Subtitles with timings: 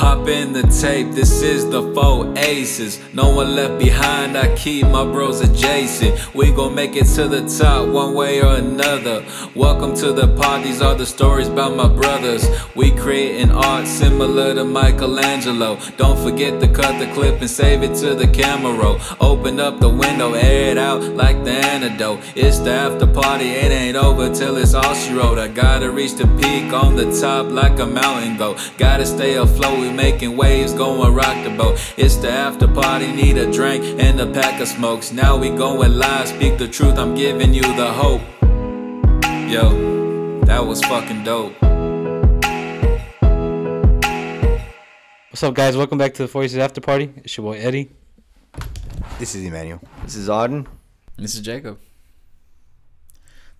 [0.00, 2.98] Pop in the tape, this is the four aces.
[3.12, 6.34] No one left behind, I keep my bros adjacent.
[6.34, 9.22] We gon' make it to the top one way or another.
[9.54, 12.46] Welcome to the pod, these are the stories about my brothers.
[12.74, 15.78] We creating art similar to Michelangelo.
[15.98, 18.98] Don't forget to cut the clip and save it to the camera roll.
[19.20, 22.20] Open up the window, air it out like the antidote.
[22.34, 25.38] It's the after party, it ain't over till it's all she wrote.
[25.38, 28.56] I gotta reach the peak on the top like a mountain goat.
[28.78, 31.78] Gotta stay afloat, we making waves, going rock the boat.
[31.96, 35.12] It's the after party, need a drink and a pack of smokes.
[35.12, 38.22] Now we going live, speak the truth, I'm giving you the hope.
[39.50, 41.54] Yo, that was fucking dope.
[45.30, 45.76] What's up, guys?
[45.76, 47.12] Welcome back to the Four Aces After Party.
[47.16, 47.90] It's your boy Eddie.
[49.18, 49.80] This is Emmanuel.
[50.04, 50.66] This is Auden.
[51.16, 51.78] This is Jacob.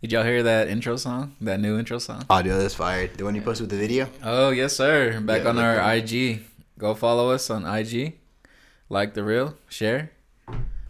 [0.03, 1.37] Did y'all hear that intro song?
[1.43, 2.25] That new intro song?
[2.31, 3.15] Audio that's fired.
[3.19, 4.09] The one you posted with the video?
[4.25, 5.21] Oh yes, sir.
[5.21, 6.43] Back Yeah, on our at IG.
[6.79, 8.15] Go follow us on IG.
[8.89, 9.57] Like the real.
[9.69, 10.11] Share.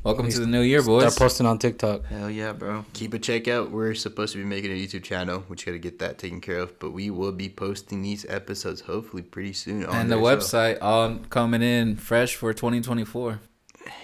[0.05, 1.03] Welcome to the new year, boys.
[1.03, 1.19] Start boys.
[1.19, 2.07] posting on TikTok.
[2.07, 2.85] Hell yeah, bro.
[2.95, 3.71] Keep a check out.
[3.71, 6.59] We're supposed to be making a YouTube channel, which got to get that taken care
[6.59, 6.79] of.
[6.79, 9.85] But we will be posting these episodes hopefully pretty soon.
[9.85, 13.41] on and the there, so website all coming in fresh for 2024.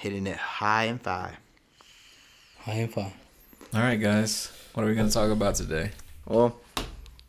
[0.01, 1.37] hitting it high and fire.
[2.67, 3.13] I am fine.
[3.73, 4.53] All right, guys.
[4.77, 5.93] What are we gonna talk about today?
[6.27, 6.61] Well,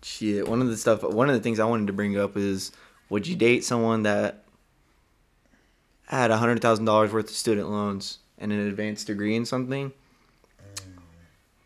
[0.04, 0.46] shit.
[0.46, 2.74] One of the stuff, one of the things I wanted to bring up is,
[3.08, 4.44] would you date someone that
[6.08, 9.94] had a hundred thousand dollars worth of student loans and an advanced degree in something?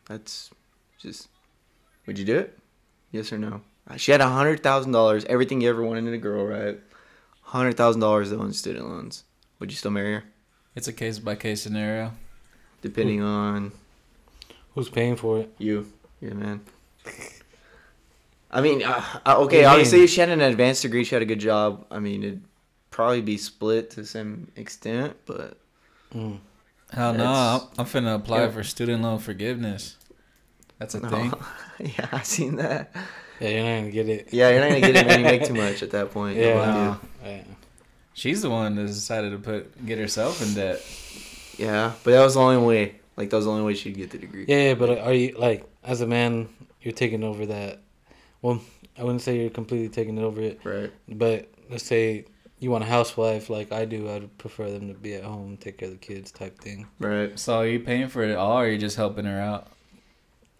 [0.06, 0.52] That's
[1.00, 1.30] just.
[2.06, 2.60] Would you do it?
[3.12, 3.62] Yes or no?
[3.90, 6.80] Uh, She had a hundred thousand dollars, everything you ever wanted in a girl, right?
[7.42, 9.24] Hundred thousand dollars though in student loans.
[9.58, 10.24] Would you still marry her?
[10.76, 12.12] It's a case by case scenario.
[12.84, 13.72] Depending on
[14.76, 15.54] Who's paying for it?
[15.58, 15.92] You,
[16.22, 16.62] yeah, man.
[18.50, 19.62] I mean, uh, uh, okay.
[19.62, 20.04] you Obviously, mean?
[20.06, 21.86] if she had an advanced degree, she had a good job.
[21.90, 22.42] I mean, it'd
[22.90, 25.58] probably be split to some extent, but
[26.14, 26.40] Mm.
[26.92, 28.52] Hell no, That's- I'm, I'm finna apply Yeah.
[28.52, 29.96] for student loan forgiveness.
[30.78, 31.10] That's a no.
[31.10, 31.34] thing.
[31.98, 32.94] yeah, I seen that.
[33.40, 34.28] Yeah, you're not gonna get it.
[34.34, 36.38] Yeah, you're not gonna get it when you make too much at that point.
[36.38, 36.96] Yeah.
[36.96, 37.30] Fuck you.
[37.30, 37.44] Yeah.
[38.14, 40.84] She's the one that decided to put get herself in debt.
[41.58, 42.96] yeah, but that was the only way.
[43.18, 44.46] Like that was the only way she'd get the degree.
[44.48, 46.48] Yeah, yeah, but are you like as a man,
[46.82, 47.82] you're taking over that?
[48.42, 48.62] Well,
[48.98, 50.92] I wouldn't say you're completely taking it over it, Right.
[51.08, 52.26] but let's say
[52.60, 54.10] you want a housewife like I do.
[54.10, 56.88] I'd prefer them to be at home, take care of the kids, type thing.
[57.00, 57.38] Right.
[57.40, 59.68] So are you paying for it all, or are you just helping her out?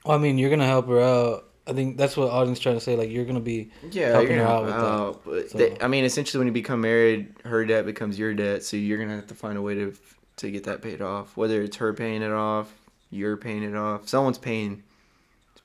[0.06, 1.46] Well, I mean, you're gonna help her out.
[1.68, 2.96] I think that's what Auden's trying to say.
[2.96, 5.30] Like, you're gonna be Yeah, Helping you're her out with help that.
[5.32, 8.64] But So- they- I mean, essentially, when you become married, her debt becomes your debt.
[8.64, 9.94] So you're gonna have to find a way to
[10.38, 11.36] to get that paid off.
[11.38, 12.74] Whether it's her paying it off,
[13.10, 14.08] you're paying it off.
[14.08, 14.84] Someone's paying,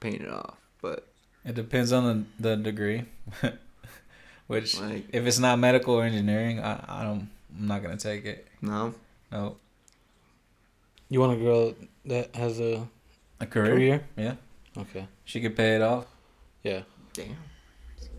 [0.00, 0.56] paying it off.
[0.82, 1.06] But
[1.44, 3.04] It depends on the, the degree.
[4.46, 7.28] Which, like, if it's not medical or engineering, I, I don't.
[7.58, 8.46] I'm not gonna take it.
[8.62, 8.94] no.
[9.32, 9.56] No,
[11.08, 12.86] you want a girl that has a
[13.40, 13.72] a career.
[13.74, 14.04] career.
[14.16, 14.34] Yeah,
[14.78, 15.08] Okay.
[15.24, 16.06] she could pay it off.
[16.62, 16.82] Yeah.
[17.12, 17.36] Damn.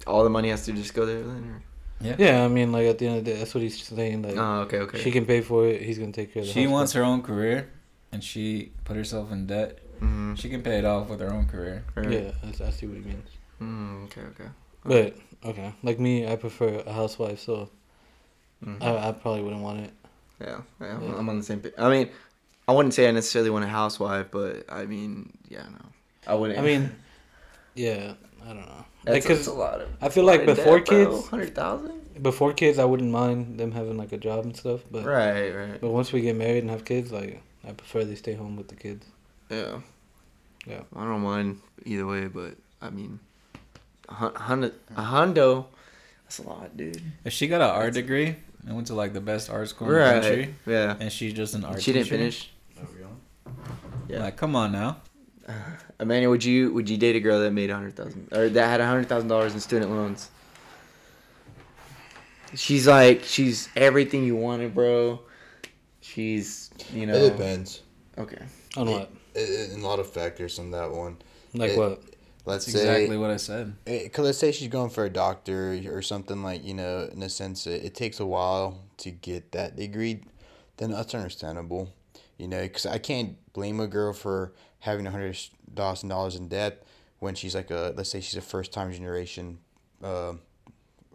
[0.05, 1.61] All the money has to just go there then.
[1.99, 4.21] Yeah, Yeah, I mean, like at the end of the day, that's what he's saying.
[4.21, 4.99] Like, Oh, okay, okay.
[5.01, 5.81] she can pay for it.
[5.81, 6.53] He's gonna take care of the.
[6.53, 7.69] She house wants her own career,
[8.11, 9.79] and she put herself in debt.
[9.97, 10.35] Mm-hmm.
[10.35, 11.83] She can pay it off with her own career.
[11.97, 13.29] Yeah, that's, I see what he means.
[13.61, 14.49] Mm, okay, okay.
[14.85, 17.69] But okay, like me, I prefer a housewife, so
[18.63, 18.81] Mhm.
[18.83, 19.91] I, I probably wouldn't want it.
[20.41, 21.15] yeah, yeah, I'm- Yeah.
[21.17, 21.73] I'm on the same page.
[21.77, 22.09] I mean,
[22.67, 25.85] I wouldn't say I necessarily want a housewife, but I mean, yeah, no.
[26.27, 26.59] I wouldn't.
[26.59, 26.91] I mean,
[27.77, 28.85] yeah, I don't know.
[29.05, 29.89] that's, Like, that's a lot of.
[30.01, 32.21] I feel like before kids, hundred thousand.
[32.21, 34.81] before kids, I wouldn't mind them having like a job and stuff.
[34.91, 35.79] But Right, right.
[35.81, 38.67] but once we get married and have kids, like I prefer they stay home with
[38.67, 39.05] the kids.
[39.49, 39.79] Yeah.
[40.65, 40.81] Yeah.
[40.95, 43.19] I don't mind either way, but I mean,
[44.09, 45.65] a hun- a hundo,
[46.23, 47.01] that's a lot, dude.
[47.23, 48.35] If she got an art degree
[48.65, 50.21] and went to like the best art school in the Right.
[50.21, 50.95] country, Yeah.
[50.99, 52.51] and she's just an art She didn't finish.
[54.09, 54.19] Yeah.
[54.23, 54.97] Like, come on now.
[55.99, 58.67] Emmanuel, would you would you date a girl that made a hundred thousand or that
[58.67, 60.29] had a hundred thousand dollars in student loans?
[62.55, 65.21] She's like she's everything you wanted, bro.
[66.01, 67.81] She's you know It depends.
[68.17, 68.41] okay.
[68.77, 69.11] On what?
[69.35, 71.17] It, it- a lot of factors on that one.
[71.53, 72.01] Like it- what?
[72.45, 73.75] Let's That's say, exactly what I said.
[73.83, 77.27] Because let's say she's going for a doctor or something like, you know, in a
[77.27, 80.21] sense, it, it takes a while to get that degree,
[80.77, 81.89] then that's understandable.
[82.37, 85.37] You know, because I can't blame a girl for having a hundred
[85.75, 86.83] thousand dollars in debt
[87.19, 89.59] when she's like a, let's say she's a first time generation,
[90.03, 90.33] uh,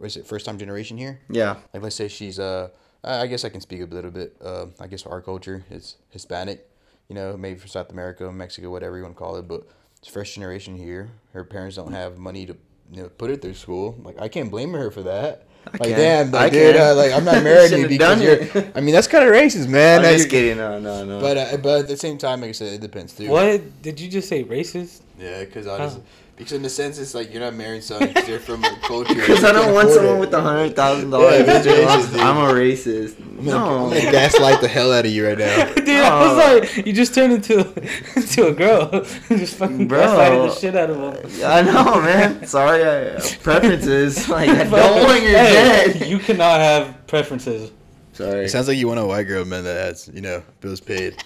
[0.01, 1.19] is it, first time generation here?
[1.29, 1.57] Yeah.
[1.73, 2.69] Like, let's say she's, uh,
[3.03, 5.95] I I guess I can speak a little bit, uh, I guess our culture, is
[6.09, 6.69] Hispanic,
[7.07, 9.67] you know, maybe from South America, Mexico, whatever you want to call it, but
[9.97, 11.11] it's first generation here.
[11.31, 12.57] Her parents don't have money to
[12.91, 13.97] you know put her through school.
[14.03, 15.47] Like I can't blame her for that.
[15.73, 15.91] like can.
[15.91, 18.63] damn, like, I dude, uh, like I'm not marrying you because you're.
[18.75, 19.99] I mean that's kind of racist, man.
[20.05, 20.57] I'm just kidding.
[20.57, 21.19] No, no, no.
[21.19, 23.29] But uh, but at the same time, like I said, it depends too.
[23.29, 24.43] What did you just say?
[24.43, 25.01] Racist?
[25.17, 26.03] Yeah, because I just Huh.
[26.35, 29.13] Because in the sense it's like you're not marrying someone because they're from a culture.
[29.13, 30.19] Because I don't want someone it.
[30.19, 31.45] with a hundred thousand dollars.
[31.45, 32.19] that's racist, dude.
[32.21, 33.19] I'm a racist.
[33.19, 35.73] I'm gonna, No, I'm gonna gaslight the hell out of you right now.
[35.73, 36.59] Dude, I was oh.
[36.59, 37.59] like, you just turned into
[38.15, 38.89] into a girl.
[39.29, 39.99] just fucking Bro.
[39.99, 41.45] gaslighted the shit out of him.
[41.45, 42.47] I know, man.
[42.47, 44.29] Sorry, I, uh, preferences.
[44.29, 46.07] Like I But, don't want your hey, dead.
[46.07, 47.71] You cannot have preferences.
[48.13, 48.45] Sorry.
[48.45, 51.21] It sounds like you want a white girl, man, that has you know bills paid.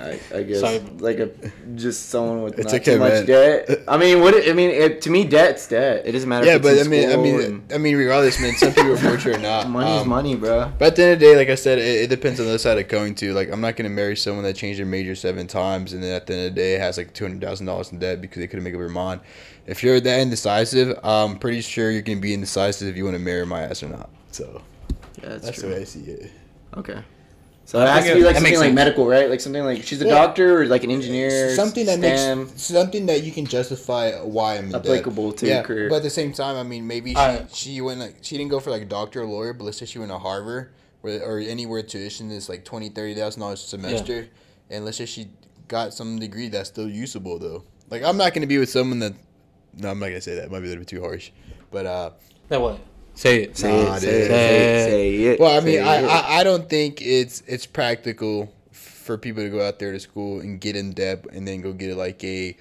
[0.00, 0.78] I, I guess Sorry.
[0.98, 1.30] like a
[1.74, 3.26] just someone with It's not okay, too much man.
[3.26, 3.82] debt.
[3.86, 4.32] I mean, what?
[4.32, 6.06] it- I mean, it, to me, debt's debt.
[6.06, 6.46] It doesn't matter.
[6.46, 8.54] Yeah, if but it's I in mean, I school mean, and- I mean, regardless, man,
[8.56, 9.68] some people are fortunate or not.
[9.68, 10.72] money's Um, money, bro.
[10.78, 12.52] But at the end of the day, like I said, it, it depends on the
[12.52, 13.34] other side of going to.
[13.34, 16.26] Like, I'm not gonna marry someone that changed their major seven times, and then at
[16.26, 18.46] the end of the day has like two hundred thousand dollars in debt because they
[18.46, 19.20] couldn't make up their mind.
[19.66, 23.22] If you're that indecisive, I'm pretty sure you're gonna be indecisive if you want to
[23.22, 24.08] marry my ass or not.
[24.32, 24.62] So
[25.22, 25.68] Yeah, that's, that's true.
[25.68, 26.30] the way I see it.
[26.78, 27.00] Okay.
[27.70, 28.74] So it has to be like something like sense.
[28.74, 29.30] medical, right?
[29.30, 30.10] Like something like she's a Yeah.
[30.10, 31.54] doctor or like an engineer.
[31.54, 32.46] something that STEM.
[32.46, 34.86] makes something that you can justify why I'm in debt.
[34.86, 35.88] Applicable to your yeah, career.
[35.88, 37.54] But at the same time, I mean, maybe she, Alright.
[37.54, 39.86] she went like she didn't go for like a doctor or lawyer, but let's say
[39.86, 40.72] she went to Harvard
[41.02, 44.26] where, or anywhere tuition is like twenty thirty thousand dollars a semester,
[44.68, 45.28] and let's say she
[45.68, 47.62] got some degree that's still usable though.
[47.88, 49.14] Like I'm not gonna be with someone that.
[49.76, 50.46] No, I'm not gonna say that.
[50.46, 51.30] It might be a little bit too harsh,
[51.70, 52.10] but uh.
[52.48, 52.80] That what?
[53.20, 53.58] Say it.
[53.58, 54.20] Say Nah, it, say dude.
[54.22, 55.40] it, say it, say it.
[55.40, 56.06] Well, I say mean, I.
[56.06, 60.40] I, I don't think it's it's practical for people to go out there to school
[60.40, 62.56] and get in debt and then go get like a,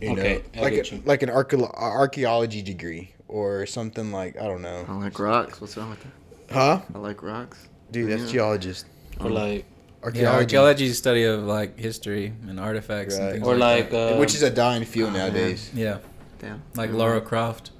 [0.00, 4.62] you Okay, I know, like a, like an archaeology degree or something like I don't
[4.62, 4.86] know.
[4.88, 5.60] I like rocks.
[5.60, 6.54] What's wrong with that?
[6.54, 6.80] Huh?
[6.94, 7.68] I like rocks.
[7.90, 8.32] Dude, that's Yeah.
[8.32, 8.86] geologist.
[9.20, 9.66] Or like,
[10.02, 10.20] Archaeology.
[10.22, 13.32] Yeah, archaeology is a study of like history and artifacts and Right.
[13.34, 15.68] things or like, like, uh, which is a dying field Oh, nowadays.
[15.74, 15.78] that.
[15.78, 15.98] yeah,
[16.38, 16.62] Damn.
[16.74, 17.70] like Lara Croft,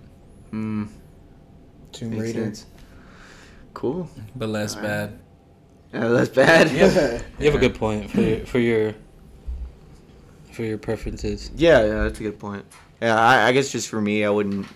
[0.52, 0.88] Mm,
[1.94, 2.44] Tomb makes Raider.
[2.44, 2.66] sense.
[3.72, 4.08] Cool.
[4.36, 4.90] but less Alright.
[4.90, 5.18] bad.
[5.92, 6.70] Yeah, that's bad.
[6.72, 7.22] Yeah.
[7.38, 8.94] you have a good point for your for your
[10.52, 11.50] for your preferences.
[11.56, 12.64] Yeah, yeah, that's a good point.
[13.00, 14.66] Yeah, I, I guess just for me, I wouldn't.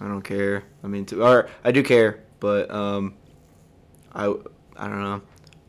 [0.00, 0.64] I don't care.
[0.82, 3.14] I mean, to, or I do care, but um,
[4.14, 4.26] I
[4.76, 5.22] I don't know.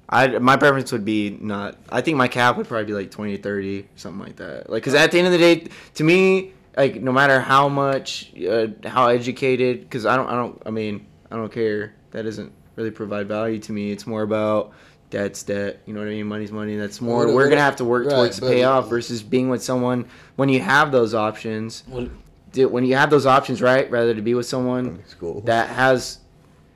[0.10, 1.78] I my preference would be not.
[1.90, 4.70] I think my cap would probably be like twenty to thirty, something like that.
[4.70, 8.32] Like, cause at the end of the day, to me, like no matter how much,
[8.46, 11.96] uh, how educated, because I don't, I don't, I mean, I don't care.
[12.12, 13.92] That doesn't really provide value to me.
[13.92, 14.72] It's more about
[15.10, 15.82] debt's debt.
[15.88, 16.28] You know what I mean?
[16.28, 16.76] Money's money.
[16.78, 17.26] That's more.
[17.26, 19.50] What- we're what- gonna have to work right, towards to but- pay off versus being
[19.50, 21.84] with someone when you have those options.
[21.88, 22.10] What,
[22.54, 23.90] Dude, when you have those options, right?
[23.92, 25.42] Rather to be with someone School.
[25.42, 26.20] that has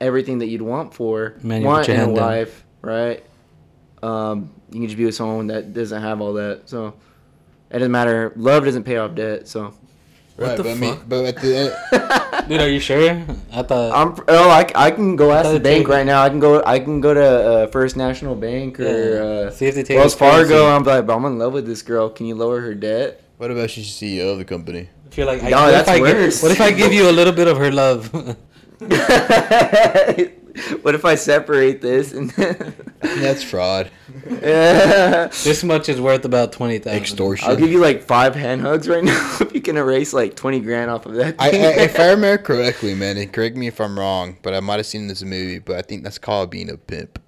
[0.00, 3.24] everything that you'd want for Man, want your in a hand wife, right?
[4.02, 6.62] Um, you can just be with someone that doesn't have all that.
[6.68, 6.94] So
[7.70, 8.32] it doesn't matter.
[8.36, 9.48] Love doesn't pay off debt.
[9.48, 9.72] So
[10.36, 11.08] right, the but I mean, fuck?
[11.08, 13.10] but at the end, dude, are you sure?
[13.52, 13.92] I thought.
[13.94, 16.22] I'm oh I, I can go ask the bank right now.
[16.22, 19.48] I can go I can go to uh, First National Bank or Yeah.
[19.48, 20.48] uh, See if they take Wells it seriously.
[20.56, 20.66] Fargo.
[20.74, 22.08] I'm like, "Bro, I'm in love with this girl.
[22.10, 23.20] Can you lower her debt?
[23.38, 24.88] what about she's CEO of the company?
[25.06, 26.42] I feel like I, No, what that's if I gi- worse.
[26.42, 28.08] what if I give you a little bit of her love?
[30.82, 32.30] what if I separate this and
[33.00, 33.90] That's fraud,
[34.30, 35.26] yeah.
[35.44, 37.00] this much is worth about twenty thousand.
[37.00, 37.48] extortion.
[37.48, 40.60] I'll give you like five hand hugs right now if you can erase like twenty
[40.60, 41.36] grand off of that.
[41.38, 41.62] I, I, thing.
[41.84, 44.86] if I remember correctly, man, and correct me if I'm wrong, but I might have
[44.86, 47.18] seen this movie, but I think that's called being a pimp.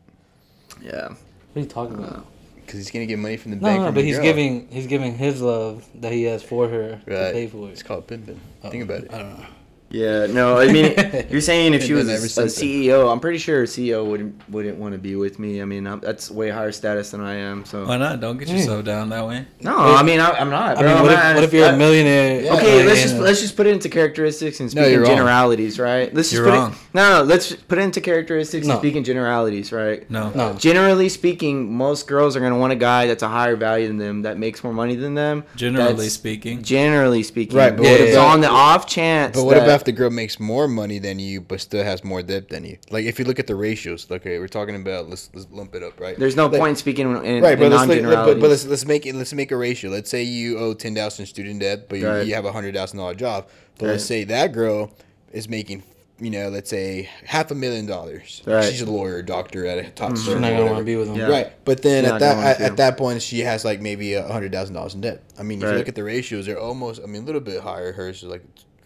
[0.82, 1.16] yeah, What
[1.56, 2.16] are you talking about?
[2.16, 2.20] Uh,
[2.56, 3.80] because he's gonna get money from the No, bank.
[3.80, 4.24] no, from but the he's girl.
[4.24, 8.06] giving he's giving his love that he has for her to pay for It's called
[8.06, 8.40] pimping.
[8.62, 9.12] Oh, Think about it.
[9.14, 9.46] I don't know.
[9.90, 10.26] Yeah.
[10.26, 10.94] No, I mean,
[11.30, 12.46] you're saying if she was a, a.
[12.46, 15.62] CEO, I'm pretty sure a CEO wouldn't wouldn't want to be with me.
[15.62, 17.64] I mean, I'm, that's way higher status than I am.
[17.64, 18.20] So Why not?
[18.20, 18.56] Don't get Hmm.
[18.56, 19.46] yourself down that way.
[19.60, 20.78] no, I mean, I, I'm not.
[20.78, 20.88] I Bro.
[20.88, 22.40] mean, I'm what if, not- what if you're I- a millionaire?
[22.42, 22.54] Yeah.
[22.54, 24.92] Okay, like, let's in just a- let's just put it into characteristics and No, speak
[24.92, 25.16] you're in wrong.
[25.16, 26.12] generalities, right?
[26.14, 26.72] Let's just You're put wrong.
[26.72, 28.74] It, no, no, let's put it into characteristics No.
[28.74, 30.08] and speak in generalities, right?
[30.10, 30.30] No.
[30.34, 30.54] no.
[30.54, 34.22] Generally speaking, most girls are gonna want a guy that's a higher value than them,
[34.22, 35.44] that makes more money than them.
[35.56, 36.62] Generally That's- speaking.
[36.62, 39.83] Generally speaking, Right, but what so about- on the off chance, But what that- about
[39.84, 42.78] if the girl makes more money than you, but still has more debt than you?
[42.90, 45.82] Like if you look at the ratios, okay, we're talking about let's let's lump it
[45.82, 46.18] up, right?
[46.18, 48.86] There's no Like- point speaking in, in, Right, but in let's, but, but let's let's
[48.86, 49.90] make it let's make a ratio.
[49.90, 52.26] Let's say you owe ten thousand student debt, but you, Right.
[52.26, 53.48] you have a hundred thousand dollar job.
[53.78, 53.92] But Right.
[53.92, 54.92] let's say that girl
[55.32, 55.82] is making
[56.20, 58.40] you know let's say half a million dollars.
[58.46, 58.64] Right.
[58.64, 60.24] She's a lawyer, doctor at a top mm-hmm.
[60.24, 61.16] She's not gonna want to be with him.
[61.16, 61.28] Yeah.
[61.28, 64.26] Right, but then She's at that at, at that point, she has like maybe a
[64.32, 65.22] hundred thousand dollars in debt.
[65.38, 65.72] I mean, if Right.
[65.72, 67.00] you look at the ratios, they're almost.
[67.02, 67.92] I mean, a little bit higher.
[67.92, 68.42] Hers is like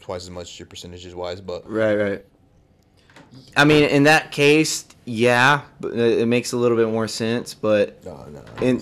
[0.08, 2.24] twice as much as your percentages wise, but right, right.
[3.54, 7.52] I mean, in that case, yeah, it it makes a little bit more sense.
[7.52, 8.42] But no, no.
[8.62, 8.80] in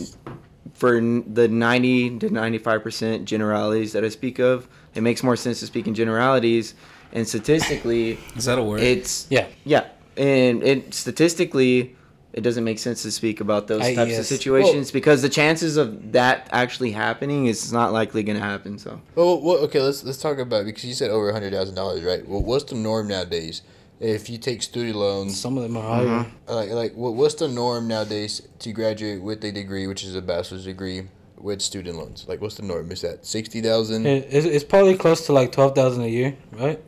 [0.74, 5.66] for the 90 to 95% generalities that I speak of, it makes more sense to
[5.66, 6.74] speak in generalities.
[7.12, 8.78] And statistically, Is that a word?
[8.80, 9.48] it's Yeah.
[9.64, 11.96] yeah, and it statistically,
[12.32, 14.28] it doesn't make sense to speak about those types of IES.
[14.28, 18.78] situations because the chances of that actually happening is not likely going to happen.
[18.78, 21.74] So Well, well, okay, let's let's talk about because you said over a hundred thousand
[21.76, 22.26] dollars, right?
[22.28, 23.62] Well, what's the norm nowadays?
[23.98, 26.04] If you take student loans, Some of them are higher.
[26.06, 26.52] Mm-hmm.
[26.52, 30.20] like like what, what's the norm nowadays to graduate with a degree, which is a
[30.20, 32.26] bachelor's degree, with student loans?
[32.28, 32.92] Like, what's the norm?
[32.92, 34.04] Is that sixty thousand?
[34.06, 36.78] It, it's, it's probably close to like twelve thousand a year, right?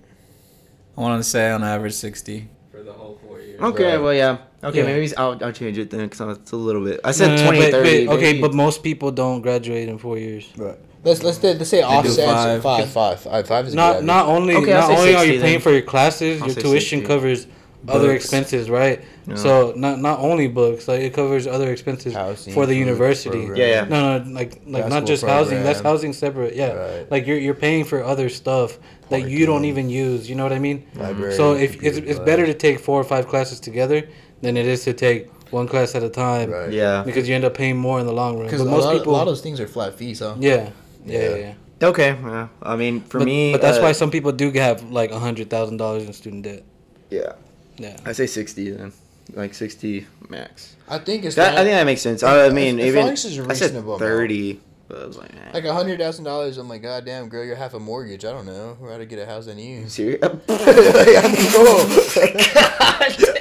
[0.98, 3.58] I want to say on average sixty for the whole four years.
[3.60, 4.02] okay, Right.
[4.02, 4.84] well yeah, okay, Yeah.
[4.86, 7.00] maybe I'll, I'll change it then because it's a little bit.
[7.04, 8.06] I said No, no, no, 20, but- 30.
[8.06, 10.48] but- okay, but most people don't graduate in four years.
[10.56, 10.78] Right.
[11.04, 12.62] Let's let's say, let's say offset five.
[12.62, 15.24] five five five five is a Not good not only Okay, not say only are
[15.24, 15.60] you paying then.
[15.60, 17.06] for your classes, I'll your tuition 60.
[17.06, 17.46] covers
[17.86, 19.00] other expenses, right?
[19.28, 19.36] Yeah.
[19.36, 23.30] So not not only books, like it covers other expenses Housing, for the university.
[23.38, 23.56] program.
[23.56, 23.84] Yeah, yeah.
[23.84, 25.62] No, no, like like not Basketball just housing.
[25.62, 26.56] That's housing separate.
[26.56, 27.10] Yeah, Right.
[27.10, 28.78] like you're you're paying for other stuff
[29.10, 30.28] that you don't even use.
[30.28, 30.84] You know what I mean?
[30.96, 34.02] Library, so if it's, it's better to take four or five classes together
[34.42, 36.50] than it is to take one class at a time.
[36.50, 36.72] Right.
[36.72, 37.02] yeah.
[37.04, 38.46] Because you end up paying more in the long run.
[38.46, 40.34] Because most lot, people, a lot of those things are flat fees, huh?
[40.38, 40.70] yeah,
[41.04, 41.28] yeah, Yeah.
[41.28, 41.36] yeah.
[41.80, 41.88] yeah.
[41.88, 42.48] Okay, yeah.
[42.60, 45.18] I mean, for but, me, but that's uh, why some people do have like a
[45.18, 46.62] hundred thousand dollars in student debt.
[47.08, 47.32] yeah,
[47.78, 47.96] Yeah.
[48.04, 48.92] I say 60 then,
[49.34, 50.74] like 60 max.
[50.88, 52.22] I think it's That, not- I think that makes sense.
[52.24, 54.60] I mean, As- as even long as it's a I said reasonable amount.
[54.88, 54.94] 30.
[54.94, 55.50] But I was like, eh.
[55.54, 56.56] like a hundred thousand dollars.
[56.58, 58.24] I'm like, God damn, girl, you're half a mortgage.
[58.24, 58.76] I don't know.
[58.80, 59.88] Who how to get a house than you?
[59.88, 60.18] serious?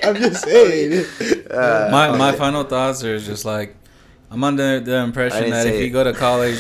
[0.04, 1.06] I'm just saying.
[1.50, 3.76] Uh, My my final thoughts are just like
[4.32, 5.84] I'm under the impression that if it.
[5.84, 6.60] you go to college,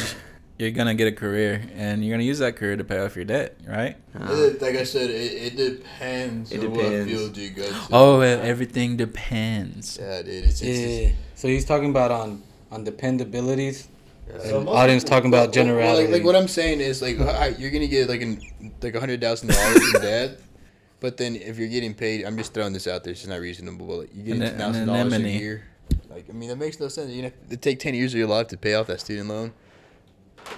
[0.57, 3.25] you're gonna get a career and you're gonna use that career to pay off your
[3.25, 3.95] debt, right?
[4.17, 5.13] Uh, like I said, it,
[5.53, 6.51] it depends.
[6.51, 7.11] It on depends.
[7.11, 7.75] What field you go to.
[7.91, 9.97] Oh, e- everything depends.
[10.01, 10.45] yeah, dude.
[10.45, 11.09] It's, it's, Yeah.
[11.35, 12.41] So he's talking about on
[12.71, 13.87] on dependabilities.
[14.29, 16.03] It's, And Auden's talking about Well, generality.
[16.05, 18.41] Like, like what I'm saying is like alright, you're gonna get like an
[18.81, 20.39] like a hundred thousand dollars in debt,
[20.99, 23.11] but then if you're getting paid, I'm just throwing this out there.
[23.13, 25.39] It's not reasonable, but like, you get An- an thousand dollars a anemone.
[25.39, 25.63] year.
[26.09, 27.11] Like I mean, that makes no sense.
[27.11, 29.53] You know, it take ten years of your life to pay off that student loan.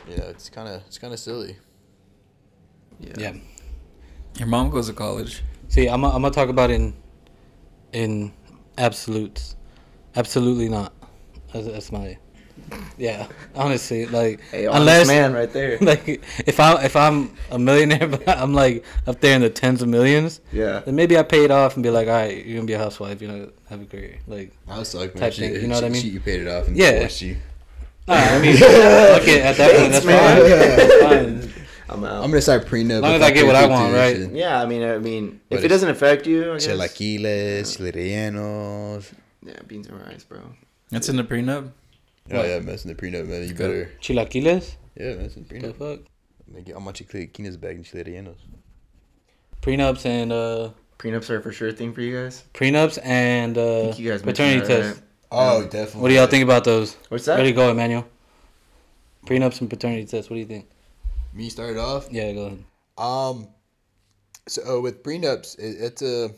[0.09, 1.57] You know, it's kind of it's kind of silly.
[2.99, 3.33] yeah.
[4.37, 5.43] Your mom goes to college.
[5.67, 6.93] See, I'm I'm gonna talk about in
[7.93, 8.31] in
[8.77, 9.55] absolutes.
[10.15, 10.93] Absolutely not.
[11.53, 12.17] That's, that's my
[12.97, 13.27] yeah.
[13.55, 15.77] Honestly, like hey, unless man right there.
[15.81, 16.07] like
[16.47, 19.87] if I if I'm a millionaire, but I'm like up there in the tens of
[19.87, 20.79] millions, Yeah.
[20.79, 22.77] then maybe I pay it off and be like, all right, you're gonna be a
[22.79, 24.19] housewife, You know, have a career.
[24.27, 26.05] Like, I was like, Type thing, you know what I mean?
[26.05, 26.91] You paid it off and Yeah.
[26.91, 27.37] divorced you.
[28.07, 28.55] all right, I mean,
[29.21, 30.37] okay, at that point, that's Thanks, man.
[30.39, 31.39] fine.
[31.39, 31.65] That's fine.
[31.91, 32.23] I'm out.
[32.23, 33.01] I'm gonna start prenup.
[33.01, 34.27] Long as I get what I want, tuition.
[34.27, 34.35] right?
[34.35, 36.67] yeah, I mean, I mean, But if it doesn't affect you, I guess.
[36.67, 39.11] Chilaquiles, rellenos.
[39.43, 40.39] Yeah, beans and rice, bro.
[40.91, 41.71] That's in the prenup.
[42.31, 43.47] Oh yeah, messing the prenup, man.
[43.47, 43.91] You better.
[44.01, 44.75] Chilaquiles?
[44.95, 45.63] Yeah, messing the prenup.
[45.63, 45.97] What The prenup.
[45.97, 46.05] fuck?
[46.53, 48.37] Make it how much chilaquiles bag and rellenos.
[49.61, 52.43] Prenups and uh, Prenups are for sure thing for you guys.
[52.53, 55.01] prenups and uh, you guys paternity mentioned that, tests.
[55.31, 56.01] Oh, definitely.
[56.01, 56.95] What do y'all think about those?
[57.09, 57.35] What's that?
[57.37, 58.07] Ready to go, Emmanuel?
[59.25, 60.29] Prenups and paternity tests.
[60.29, 60.67] What do you think?
[61.33, 62.07] Me start off.
[62.11, 62.63] Yeah, go ahead.
[62.97, 63.47] Um,
[64.47, 66.33] so uh, with prenups, it, it's a Do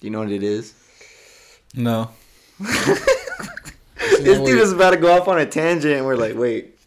[0.00, 0.74] you know what it is?
[1.74, 2.10] No.
[4.24, 6.78] This dude is about to go off on a tangent, and we're like, wait.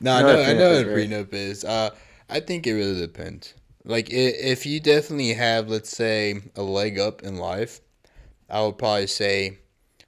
[0.00, 1.10] No, I know, what know prenup what a right?
[1.10, 1.64] prenup is.
[1.64, 1.90] Uh,
[2.28, 3.54] I think it really depends.
[3.84, 7.80] Like, if you definitely have, let's say, a leg up in life,
[8.48, 9.58] I would probably say,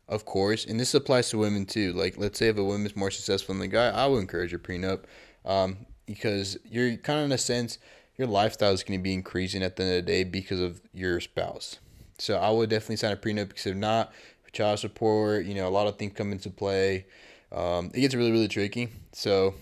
[0.09, 1.93] of course, and this applies to women too.
[1.93, 4.59] Like, let's say if a woman's more successful than the guy, I would encourage a
[4.59, 5.05] prenup,
[5.45, 7.79] um, because you're kind of in a sense,
[8.17, 10.81] your lifestyle is going to be increasing at the end of the day because of
[10.95, 11.79] your spouse.
[12.19, 14.13] So I would definitely sign a prenup because if not,
[14.57, 17.07] child support, you know, a lot of things come into play.
[17.53, 18.89] Um, it gets really, really tricky.
[19.13, 19.55] So,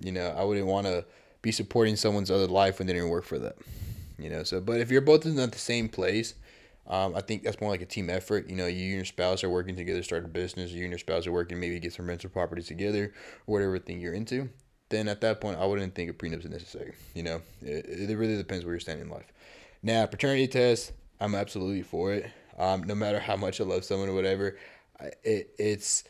[0.00, 1.04] you know, I wouldn't want to
[1.42, 3.56] be supporting someone's other life when they didn't work for that.
[4.18, 6.34] You know, so but if you're both in the same place,
[6.86, 8.48] um, I think that's more like a team effort.
[8.48, 10.70] You know, you and your spouse are working together, start a business.
[10.70, 13.12] You and your spouse are working, maybe get some rental properties together,
[13.46, 14.48] or whatever thing you're into.
[14.88, 16.94] Then at that point, I wouldn't think a prenup is necessary.
[17.14, 19.26] You know, it, it really depends where you're standing in life.
[19.82, 22.30] Now, paternity test, I'm absolutely for it.
[22.58, 24.56] Um, no matter how much I love someone or whatever,
[25.00, 26.04] I, it, it's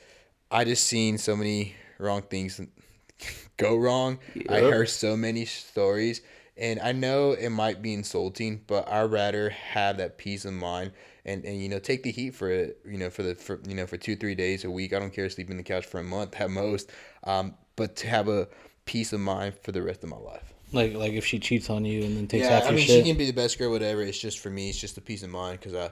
[0.51, 2.61] I just seen so many wrong things
[3.57, 4.19] go wrong.
[4.49, 4.63] I Yep.
[4.63, 6.21] heard so many stories,
[6.57, 10.93] and I know it might be insulting, but I'd rather have that peace of mind
[11.25, 12.79] and, and you know take the heat for it.
[12.87, 14.93] You know for the for, you know for two three days a week.
[14.93, 16.91] I don't care sleep in the couch for a month at most,
[17.25, 18.49] um, but to have a
[18.85, 20.53] peace of mind for the rest of my life.
[20.73, 22.87] Like, like if she cheats on you and then takes Yeah, half I your mean
[22.87, 23.03] shit.
[23.03, 24.03] she can be the best girl, whatever.
[24.03, 25.91] It's just for me, it's just a peace of mind because I,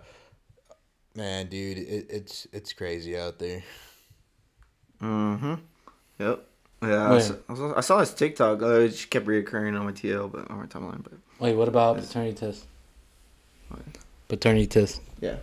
[1.14, 3.62] man, dude, it, it's it's crazy out there.
[5.02, 5.54] Mm-hmm.
[6.18, 6.47] Yep.
[6.83, 7.21] Yeah, I Where?
[7.21, 7.35] saw,
[7.76, 8.62] I saw- I his TikTok.
[8.62, 11.02] Uh, it just kept reoccurring on my TL, but on my timeline.
[11.02, 12.66] But Wait, what about paternity test?
[13.68, 13.80] What?
[14.28, 15.00] Paternity test.
[15.21, 15.37] yeah,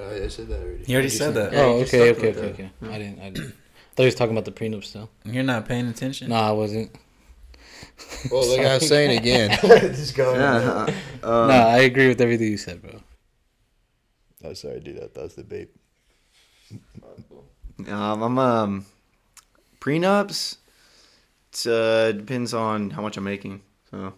[0.00, 0.84] Oh, I said that already.
[0.86, 1.52] You already said that.
[1.52, 2.84] Yeah, oh, you okay, okay, about okay, that.
[2.86, 2.94] okay.
[2.94, 3.20] I didn't.
[3.20, 3.48] I didn't.
[3.50, 5.10] I thought he was talking about the prenup still.
[5.24, 6.28] You're not paying attention.
[6.28, 6.90] No, I wasn't.
[8.30, 9.50] Well, like I was saying again.
[9.62, 10.40] Just going.
[10.40, 10.56] yeah.
[10.56, 10.86] uh,
[11.24, 13.00] um, no, I agree with everything you said, bro.
[14.48, 14.96] Oh, sorry, dude.
[15.00, 15.68] That, that was the babe.
[17.88, 18.86] Um, I'm um
[19.80, 20.56] prenups.
[21.52, 23.60] It uh, depends on how much I'm making.
[23.90, 24.14] So,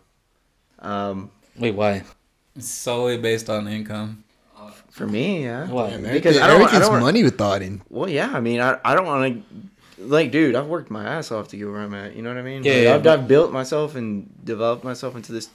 [0.80, 2.02] um, Wait, why?
[2.56, 4.24] It's solely based on income.
[4.90, 5.66] for me, yeah.
[5.68, 5.96] Why?
[5.96, 7.80] Because I don't- I everything's don't- money with Auden.
[7.88, 8.30] Well, yeah.
[8.34, 9.22] I mean, I, I don't want
[9.98, 10.04] to.
[10.04, 12.16] Like, dude, I've worked my ass off to get where I'm at.
[12.16, 12.64] You know what I mean?
[12.64, 15.48] Yeah, Like, yeah, I've, but- I've built myself and developed myself into this,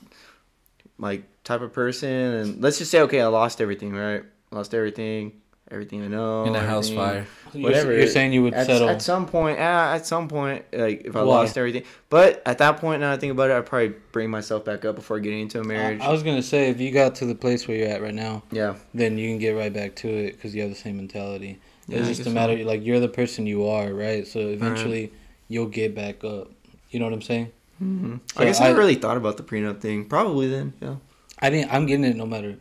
[1.00, 2.10] like, type of person.
[2.10, 4.24] And let's just say, okay, I lost everything, right?
[4.56, 5.34] Lost everything,
[5.70, 6.46] everything I know.
[6.46, 7.06] In a house everything.
[7.06, 7.28] fire.
[7.54, 7.94] You're- whatever.
[7.94, 8.88] You're, saying you would at, settle.
[8.90, 9.58] at some point.
[9.58, 11.36] Yeah, at some point, like if I Why?
[11.42, 11.84] lost everything.
[12.10, 14.96] But at that point, now I think about it, I'd probably bring myself back up
[14.96, 16.00] before getting into a marriage.
[16.02, 18.44] I was gonna say if you got to the place where you're at right now,
[18.52, 21.60] yeah, then you can get right back to it because you have the same mentality.
[21.88, 22.34] Yeah, it's just guess a so.
[22.34, 24.26] matter like you're the person you are, right?
[24.26, 25.12] So eventually
[25.50, 26.50] you'll get back up.
[26.92, 27.52] You know what I'm saying?
[27.80, 30.06] hmm So I guess I, I- really thought about the prenup thing.
[30.06, 30.96] Probably then, yeah.
[31.40, 31.74] I didn't.
[31.74, 32.56] I'm getting it no matter,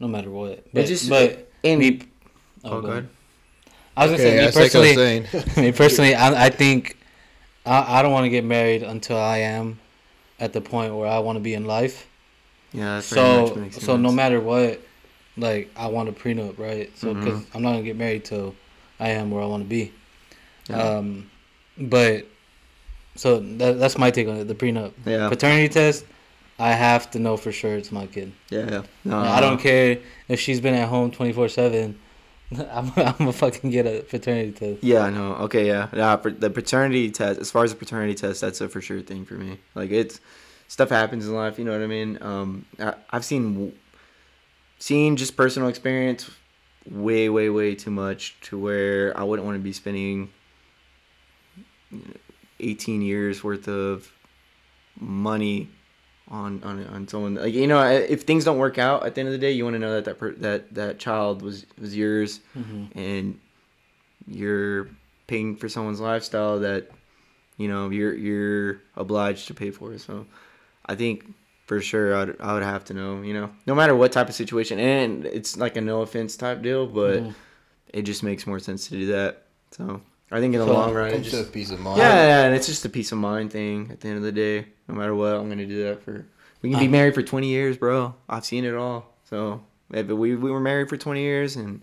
[0.00, 0.64] no matter what.
[0.72, 2.00] But just- but in- me.
[2.64, 2.90] Oh, go God.
[2.90, 3.08] ahead.
[3.96, 5.26] I was gonna Okay, say me that's like I was personally.
[5.54, 5.64] saying.
[5.64, 6.98] me personally, I, I think
[7.64, 9.78] I, I don't want to get married until I am
[10.38, 12.06] at the point where I want to be in life.
[12.72, 14.80] Yeah, that pretty much So makes so no matter what,
[15.38, 16.90] like I want a prenup, right?
[16.98, 18.54] So because I'm not gonna get married till
[19.00, 19.92] I am where I want to be.
[20.68, 20.82] Yeah.
[20.82, 21.30] Um,
[21.78, 22.26] but
[23.14, 24.44] so that, that's my take on it.
[24.48, 26.04] The prenup, yeah, paternity test.
[26.58, 28.32] I have to know for sure it's my kid.
[28.50, 28.82] yeah, yeah.
[29.04, 29.98] No, I don't care
[30.28, 31.98] if she's been at home 24 seven.
[32.52, 34.84] I'm I'm gonna fucking get a paternity test.
[34.84, 35.34] Yeah, I know.
[35.46, 36.16] Okay, yeah, yeah.
[36.16, 39.24] For the paternity test, as far as the paternity test, that's a for sure thing
[39.24, 39.58] for me.
[39.74, 40.20] Like it's
[40.68, 41.58] stuff happens in life.
[41.58, 42.18] You know what I mean?
[42.20, 43.76] Um, I, I've seen,
[44.78, 46.30] seen just personal experience,
[46.88, 50.30] way, way, way too much to where I wouldn't want to be spending
[51.90, 52.14] you know,
[52.60, 54.10] 18 years worth of
[54.98, 55.68] money
[56.28, 59.28] on on on someone like you know if things don't work out at the end
[59.28, 61.96] of the day you want to know that that per, that that child was was
[61.96, 62.98] yours Mm-hmm.
[62.98, 63.38] and
[64.26, 64.88] you're
[65.26, 66.90] paying for someone's lifestyle that
[67.58, 70.26] you know you're you're obliged to pay for so
[70.86, 71.32] i think
[71.66, 74.34] for sure I'd, i would have to know you know no matter what type of
[74.34, 77.34] situation and it's like a no offense type deal but Mhm.
[77.92, 80.92] it just makes more sense to do that so i think in the So, long
[80.94, 81.98] run it Comes a just peace of mind.
[81.98, 84.32] yeah, yeah, and it's just a peace of mind thing at the end of the
[84.32, 84.66] day.
[84.88, 86.26] No matter what, I'm gonna do that for.
[86.62, 86.90] We can be Uh.
[86.90, 88.14] married for 20 years, bro.
[88.28, 89.12] I've seen it all.
[89.30, 89.60] So
[89.92, 91.80] if we we were married for 20 years and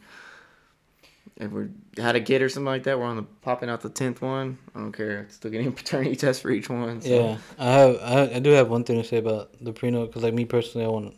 [1.38, 1.66] if we
[1.98, 4.58] had a kid or something like that, we're on the popping out the 10th one.
[4.76, 5.26] I don't care.
[5.30, 7.02] Still getting a paternity test for each one.
[7.02, 7.10] So.
[7.10, 7.96] Yeah, I have.
[8.02, 10.86] I, I do have one thing to say about the prenup because, like me personally,
[10.86, 11.16] I want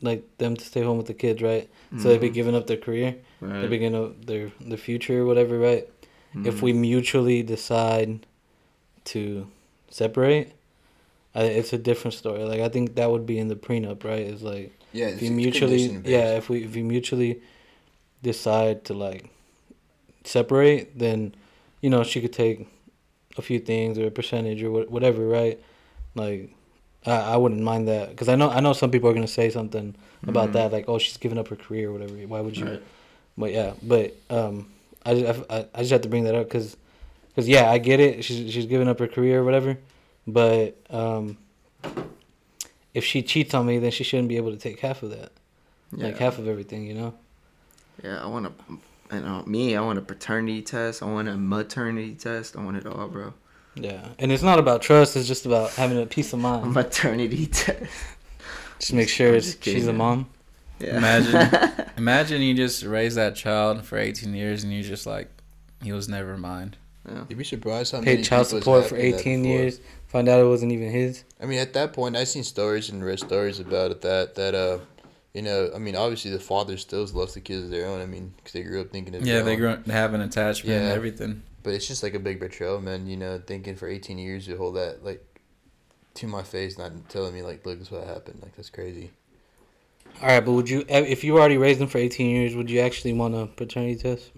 [0.00, 1.68] like them to stay home with the kids, right?
[1.98, 3.60] So they'd be giving up their career, Right.
[3.60, 5.88] they'd be giving up their their future, or whatever, right?
[6.42, 8.26] If we mutually decide
[9.12, 9.46] to
[9.88, 10.52] separate,
[11.34, 12.42] I, it's a different story.
[12.44, 14.20] Like I think that would be in the prenup, right?
[14.20, 17.40] It's like Yeah, if you mutually, yeah, if we if you mutually
[18.22, 19.30] decide to like
[20.24, 21.34] separate, then
[21.80, 22.66] you know she could take
[23.36, 25.60] a few things or a percentage or wha- whatever, right?
[26.14, 26.50] Like
[27.06, 29.50] I, I wouldn't mind that because I know I know some people are gonna say
[29.50, 29.94] something
[30.26, 30.52] about Mhm.
[30.54, 32.14] that, like oh she's giving up her career or whatever.
[32.14, 32.66] Why would you?
[32.66, 32.82] Right.
[33.36, 34.70] But yeah, but um,
[35.04, 36.76] I just, I, I just have to bring that up because,
[37.34, 38.24] cause yeah, I get it.
[38.24, 39.78] She's she's giving up her career or whatever,
[40.26, 41.36] but um,
[42.94, 45.32] if she cheats on me, then she shouldn't be able to take half of that,
[45.92, 47.14] like half of everything, you know.
[48.02, 48.78] Yeah, I want to.
[49.12, 51.02] You know, me, I want a paternity test.
[51.02, 52.56] I want a maternity test.
[52.56, 53.34] I want it all, bro.
[53.74, 55.16] Yeah, and it's not about trust.
[55.16, 56.72] It's just about having a peace of A mind.
[56.74, 57.90] maternity test.
[58.78, 60.26] Just make sure just kidding, she's a mom.
[60.84, 60.96] Yeah.
[60.98, 65.28] Imagine, imagine you just raise that child for 18 years and you're just like,
[65.82, 66.76] he was never mine.
[67.28, 69.80] You'd be surprised how many Paid child support for 18 years.
[70.06, 71.24] Find out it wasn't even his.
[71.40, 74.54] I mean, at that point, I seen stories and read stories about it that that
[74.54, 74.78] uh,
[75.34, 78.00] you know, I mean, obviously the father still loves the kids as their own.
[78.00, 79.58] I mean, because they grew up thinking of Yeah, their they own.
[79.58, 80.94] grew up, they have an attachment and Yeah.
[80.94, 81.42] everything.
[81.62, 83.06] But it's just like a big betrayal, man.
[83.06, 85.22] You know, thinking for 18 years you hold that like
[86.14, 88.38] to my face, not telling me like, look, this is what happened.
[88.40, 89.10] Like that's crazy.
[90.22, 92.70] All right, but would you, eh, if you already raised them for 18 years, would
[92.70, 94.30] you actually want a paternity test?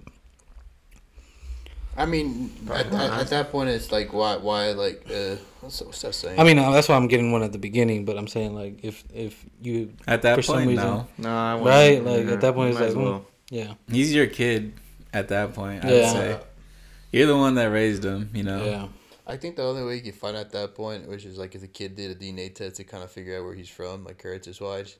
[1.98, 6.02] I mean, at, at, at that point, it's like, why, why, like, uh, what's, what's
[6.02, 6.38] that saying?
[6.38, 8.04] I mean, uh, that's why I'm getting one at the beginning.
[8.04, 11.08] But I'm saying like, if if you, At that For some point, reason- no.
[11.18, 13.02] No, I want Right, like, at that point, it's might like, mm.
[13.02, 13.26] well.
[13.50, 14.74] yeah, He's your kid
[15.14, 16.12] at that point, I'd Yeah.
[16.12, 16.40] say.
[17.12, 18.62] You're the one that raised him, you know.
[18.62, 18.88] Yeah.
[19.26, 21.54] I think the only way you can find out at that point, which is like
[21.54, 24.04] if the kid did a DNA test to kind of figure out where he's from,
[24.04, 24.96] like heritage wise,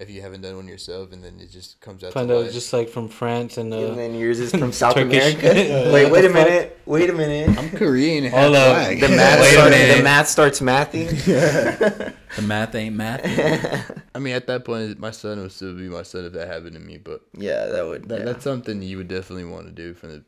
[0.00, 2.12] if you haven't done one yourself, and then it just comes out.
[2.12, 4.94] Find to out just like from France and uh, and then yours is from South
[4.94, 5.34] Turkish.
[5.34, 5.68] America.
[5.68, 6.34] Yeah, Wait, what wait a fuck?
[6.46, 6.78] minute.
[6.86, 7.58] Wait a minute.
[7.58, 8.24] I'm Korean.
[8.24, 8.74] half Hold up.
[8.76, 9.00] black.
[9.00, 9.96] The math, Wait a starts, minute.
[9.96, 12.14] the math starts mathing.
[12.36, 14.00] The math ain't math.
[14.14, 16.72] I mean, at that point, my son would still be my son if that happened
[16.74, 16.98] to me.
[16.98, 18.08] But yeah, that would.
[18.08, 18.24] that, yeah.
[18.24, 20.24] that's something you would definitely want to do from the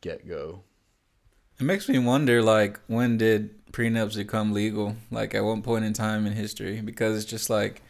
[0.00, 0.62] get go.
[1.58, 4.96] It makes me wonder, like, when did prenups become legal?
[5.10, 6.80] Like, at one point in time in history?
[6.80, 7.80] Because it's just like,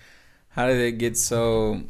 [0.54, 1.80] how did it get so,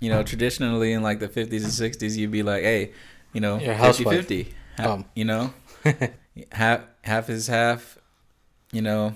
[0.00, 2.92] you know, traditionally in like the 50s and 60s, you'd be like, hey,
[3.32, 4.16] you know, You're a 50 housewife.
[4.26, 4.54] 50.
[4.78, 5.04] Ha- Um.
[5.14, 5.52] You know,
[6.52, 7.98] half, half is half,
[8.72, 9.14] you know,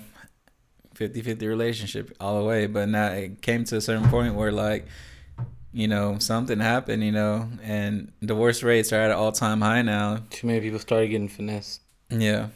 [0.95, 2.67] 50 50 relationship all the way.
[2.67, 4.85] But now it came to a certain point where, like,
[5.73, 9.81] you know, something happened, you know, and divorce rates are at an all time high
[9.81, 10.23] now.
[10.29, 11.81] too many people started getting finessed.
[12.09, 12.47] Yeah.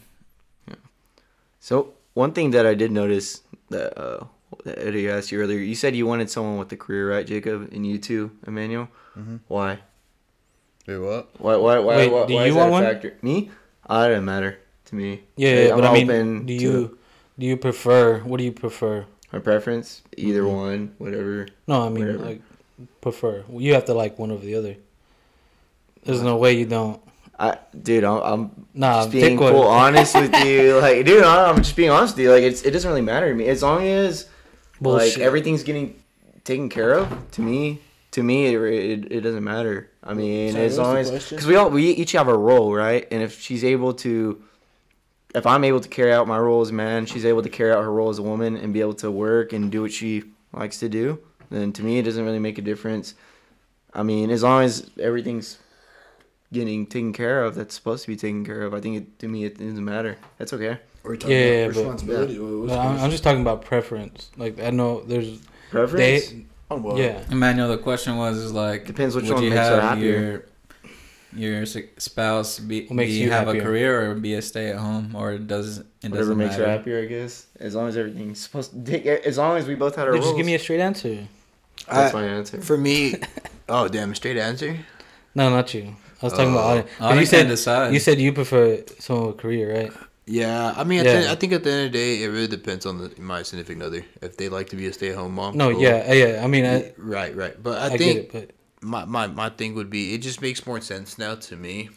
[1.59, 4.25] So one thing that I did notice that uh,
[4.65, 7.71] that Eddie asked you earlier, you said you wanted someone with a career, right, Jacob?
[7.73, 8.89] And you too, Emmanuel.
[9.17, 9.39] Mhm.
[9.47, 9.79] Why?
[10.87, 11.29] Wait, what?
[11.39, 11.55] Why?
[11.55, 11.79] Why?
[11.79, 11.95] Why?
[11.97, 13.17] Wait, why, do why you is want that a one?
[13.21, 13.51] Me?
[13.89, 15.21] Uh, it doesn't matter to me.
[15.35, 16.97] Yeah, Hey, yeah, but I'm I mean, open do to you
[17.37, 18.19] do you prefer?
[18.19, 19.05] What do you prefer?
[19.31, 20.55] My preference, either Mhm.
[20.55, 21.47] one, whatever.
[21.67, 22.25] No, I mean Whatever.
[22.25, 22.41] like
[23.01, 23.43] prefer.
[23.51, 24.75] You have to like one over the other.
[26.03, 27.01] There's no way you don't.
[27.37, 29.53] I, dude, I'm, I'm Nah, just being pick one.
[29.53, 30.77] full honest with you.
[30.79, 32.31] Like, dude, I'm just being honest with you.
[32.31, 34.25] Like, it's it doesn't really matter to me as long as
[34.81, 35.17] Bullshit.
[35.17, 36.01] like everything's getting
[36.43, 37.31] taken care of.
[37.31, 39.89] To me, to me, it it, it doesn't matter.
[40.03, 43.07] I mean, Sorry, as long as because we all we each have a role, right?
[43.11, 44.41] And if she's able to,
[45.35, 47.71] if I'm able to carry out my role as a man, she's able to carry
[47.71, 50.23] out her role as a woman and be able to work and do what she
[50.53, 51.19] likes to do.
[51.49, 53.15] Then to me, it doesn't really make a difference.
[53.93, 55.57] I mean, as long as everything's
[56.53, 58.73] getting taken care of, that's supposed to be taken care of.
[58.73, 60.17] I think it, to me, it doesn't matter.
[60.37, 60.79] That's okay.
[61.03, 62.39] We're talking Yeah, about but- responsibility.
[62.39, 64.29] What- But I'm, I'm just talking about preference.
[64.37, 65.39] Like I know there's
[65.71, 66.29] Preference.
[66.29, 66.45] they.
[66.71, 66.97] on what?
[66.97, 67.23] Yeah.
[67.31, 70.19] Emmanuel, the question was is like Depends which would one you makes her have happier.
[70.19, 70.45] your
[71.31, 71.65] your
[71.97, 73.61] spouse be, What makes be you have happier?
[73.61, 76.65] a career or be a stay at home or does it Whatever doesn't makes matter?
[76.65, 77.45] her happier, I guess.
[77.59, 80.21] As long as everything's supposed to take, as long as we both had our Dude,
[80.21, 80.31] roles.
[80.31, 81.19] just give me a straight answer.
[81.87, 82.59] That's I- my answer.
[82.61, 83.15] For me,
[83.69, 84.77] oh damn, straight answer.
[85.35, 85.95] No, not you.
[86.21, 86.51] I was talking Oh.
[86.57, 86.89] about audience.
[86.97, 87.93] 'Cause Audience you can said decide.
[87.93, 89.91] you said you prefer someone with a career, right?
[90.29, 91.21] Yeah, I mean, at Yeah.
[91.21, 93.41] The, I think at the end of the day, it really depends on the, my
[93.41, 94.05] significant other.
[94.21, 95.57] If they like to be a stay-at-home mom.
[95.57, 95.81] No, cool.
[95.81, 96.43] yeah, uh, yeah.
[96.43, 97.61] I mean, I, right, right.
[97.61, 100.67] But I, I, think it, but my, my my thing would be it just makes
[100.67, 101.89] more sense now to me,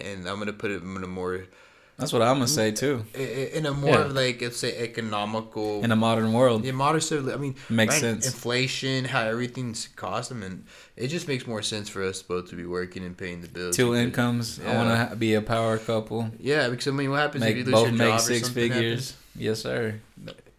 [0.00, 1.46] and I'm gonna put it in a more
[1.96, 3.04] That's what I'm gonna say too.
[3.14, 4.04] in a more Yeah.
[4.06, 5.84] like let's say economical.
[5.84, 7.30] In a modern world, yeah, modern.
[7.30, 8.26] I mean, Makes right, sense.
[8.26, 10.32] Inflation, how everything's cost.
[10.32, 10.64] I mean,
[10.96, 13.76] it just makes more sense for us both to be working and paying the bills.
[13.76, 14.58] two incomes.
[14.60, 16.30] I want to ha- be a power couple.
[16.40, 19.14] Yeah, because I mean, what happens if you Make lose both your make six figures.
[19.36, 20.00] Yes, sir.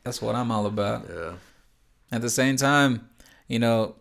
[0.03, 1.05] That's what I'm all about.
[1.13, 1.33] Yeah.
[2.11, 3.09] At the same time,
[3.47, 3.95] you know,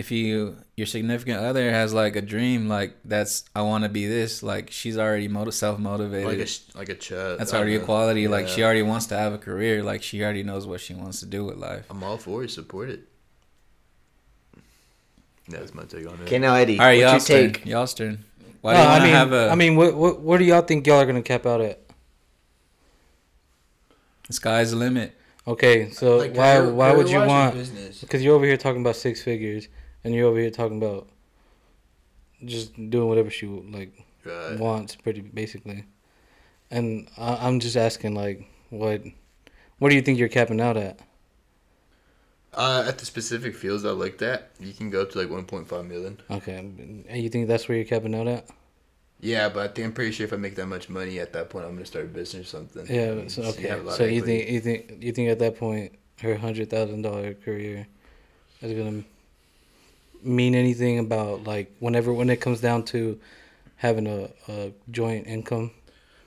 [0.00, 4.06] if you your significant other has like a dream, like that's I want to be
[4.06, 4.42] this.
[4.42, 6.26] Like she's already motiv- self motivated.
[6.26, 7.38] like a sh- like a chat.
[7.38, 8.26] That's already a quality.
[8.28, 9.82] Like she already wants to have a career.
[9.82, 11.84] Like she already knows what she wants to do with life.
[11.90, 12.50] I'm all for it.
[12.50, 13.00] Support it.
[15.48, 16.22] That's my take on it.
[16.22, 17.52] Okay, now Eddie, All right, what's your y'all's turn.
[17.52, 17.66] take?
[17.66, 18.24] Y'all's turn.
[18.62, 19.48] Why no, do you I want to mean, have a?
[19.50, 21.80] I mean, what, what where do y'all think y'all are gonna cap out at?
[24.26, 25.16] the sky's the limit.
[25.46, 27.54] Okay, so Like, why why would you want?
[28.00, 29.66] Because you're over here talking about six figures,
[30.04, 31.08] and you're over here talking about
[32.44, 33.92] just doing whatever she like
[34.24, 34.58] Right.
[34.58, 35.84] wants, pretty basically.
[36.70, 39.02] And I, I'm just asking, like, what
[39.78, 41.00] what do you think you're capping out at?
[42.52, 45.86] Uh, at the specific fields I looked at, you can go up to like 1.5
[45.86, 46.20] million.
[46.30, 48.48] Okay, and you think that's where you're capping out at?
[49.20, 51.50] Yeah, but I think I'm pretty sure if I make that much money at that
[51.50, 52.88] point, I'm gonna start a business or something.
[52.88, 53.14] I Yeah.
[53.14, 53.68] mean, So okay.
[53.70, 57.34] a So you think you think you think at that point her hundred thousand dollar
[57.34, 57.86] career
[58.62, 59.04] is gonna
[60.22, 63.18] mean anything about like whenever when it comes down to
[63.76, 65.70] having a, a joint income?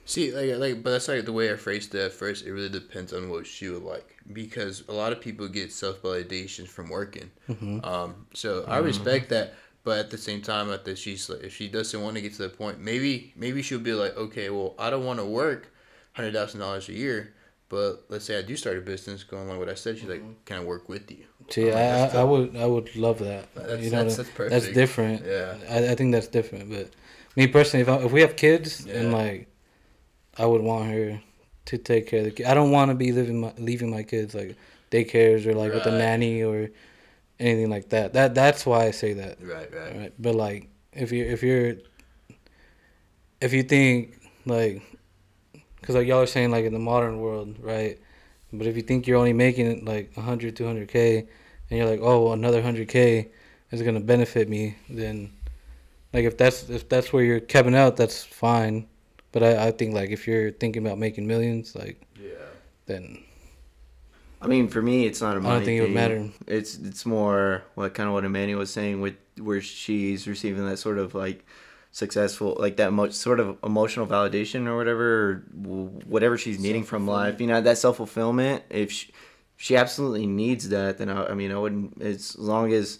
[0.05, 2.45] See, like, like, but that's like the way I phrased it at first.
[2.45, 6.01] It really depends on what she would like, because a lot of people get self
[6.01, 7.31] validation from working.
[7.47, 7.85] Mm-hmm.
[7.85, 9.53] Um, so I respect that,
[9.83, 12.33] but at the same time, at the she's like, if she doesn't want to get
[12.33, 15.71] to the point, maybe maybe she'll be like, okay, well, I don't want to work
[16.13, 17.33] hundred thousand dollars a year,
[17.69, 20.09] but let's say I do start a business, going along with what I said, she's
[20.09, 21.25] like, can I work with you?
[21.49, 23.53] See, Oh, I, I, I would I would love that.
[23.55, 24.51] That's- you know, that's- that's perfect.
[24.51, 25.25] that's different.
[25.25, 25.55] Yeah.
[25.69, 26.69] I, I think that's different.
[26.69, 26.89] But
[27.35, 29.17] me personally, if I, if we have kids and Yeah.
[29.17, 29.47] like,
[30.37, 31.21] I would want her
[31.65, 32.45] to take care of the kid.
[32.45, 34.55] I don't want to be living my leaving my kids like
[34.91, 36.69] daycares or like with a nanny or
[37.39, 38.13] anything like that.
[38.13, 39.37] That that's why I say that.
[39.41, 39.95] Right, right.
[39.97, 40.13] Right.
[40.19, 41.75] But like, if you if you're
[43.41, 44.81] if you think like,
[45.81, 47.99] cause like y'all are saying like in the modern world, right?
[48.53, 51.17] But if you think you're only making it like 100, 200 k,
[51.69, 53.29] and you're like, oh, well, another 100 k
[53.71, 55.31] is gonna benefit me, then,
[56.13, 58.87] like if that's if that's where you're capping out, that's fine.
[59.31, 62.29] But I, I think like if you're thinking about making millions, like, Yeah.
[62.85, 63.23] then
[64.41, 65.93] I mean, for me, it's not a money don't think it would thing.
[65.93, 66.29] matter.
[66.47, 70.77] It's it's more what kind of what Emmanuel was saying with where she's receiving that
[70.77, 71.45] sort of like
[71.93, 75.35] successful, like that sort of emotional validation or whatever, or
[76.07, 77.39] whatever she's needing from life.
[77.39, 78.63] You know, that self fulfillment.
[78.69, 79.13] If she,
[79.55, 82.01] she absolutely needs that, then I, I mean, I wouldn't.
[82.01, 82.99] As long as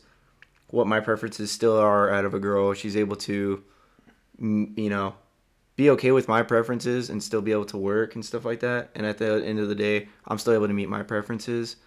[0.68, 3.64] what my preferences still are out of a girl, she's able to,
[4.40, 5.16] you know,
[5.76, 8.92] be okay with my preferences and still be able to work and stuff like that.
[8.94, 11.78] And at the end of the day, I'm still able to meet my preferences.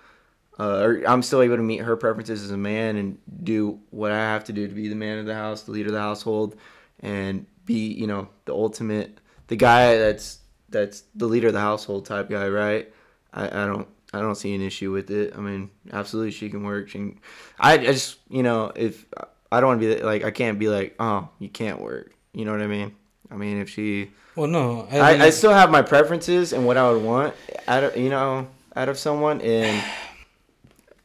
[0.58, 4.10] Uh, or I'm still able to meet her preferences as a man and do what
[4.10, 6.00] I have to do to be the man of the house, the leader of the
[6.00, 6.56] household,
[7.00, 12.06] and be, you know, the ultimate, the guy that's that's the leader of the household
[12.06, 12.92] type guy, right?
[13.32, 15.34] I, I don't I don't see an issue with it.
[15.36, 16.88] I mean, absolutely, she can work.
[16.88, 17.20] She, can,
[17.58, 19.06] I, I just you know if
[19.50, 22.14] I don't want to be like I can't be like oh you can't work.
[22.32, 22.94] You know what I mean?
[23.30, 26.76] I mean if she well, no, I, I, I still have my preferences and what
[26.76, 27.34] I would want
[27.66, 29.82] out of you know out of someone, and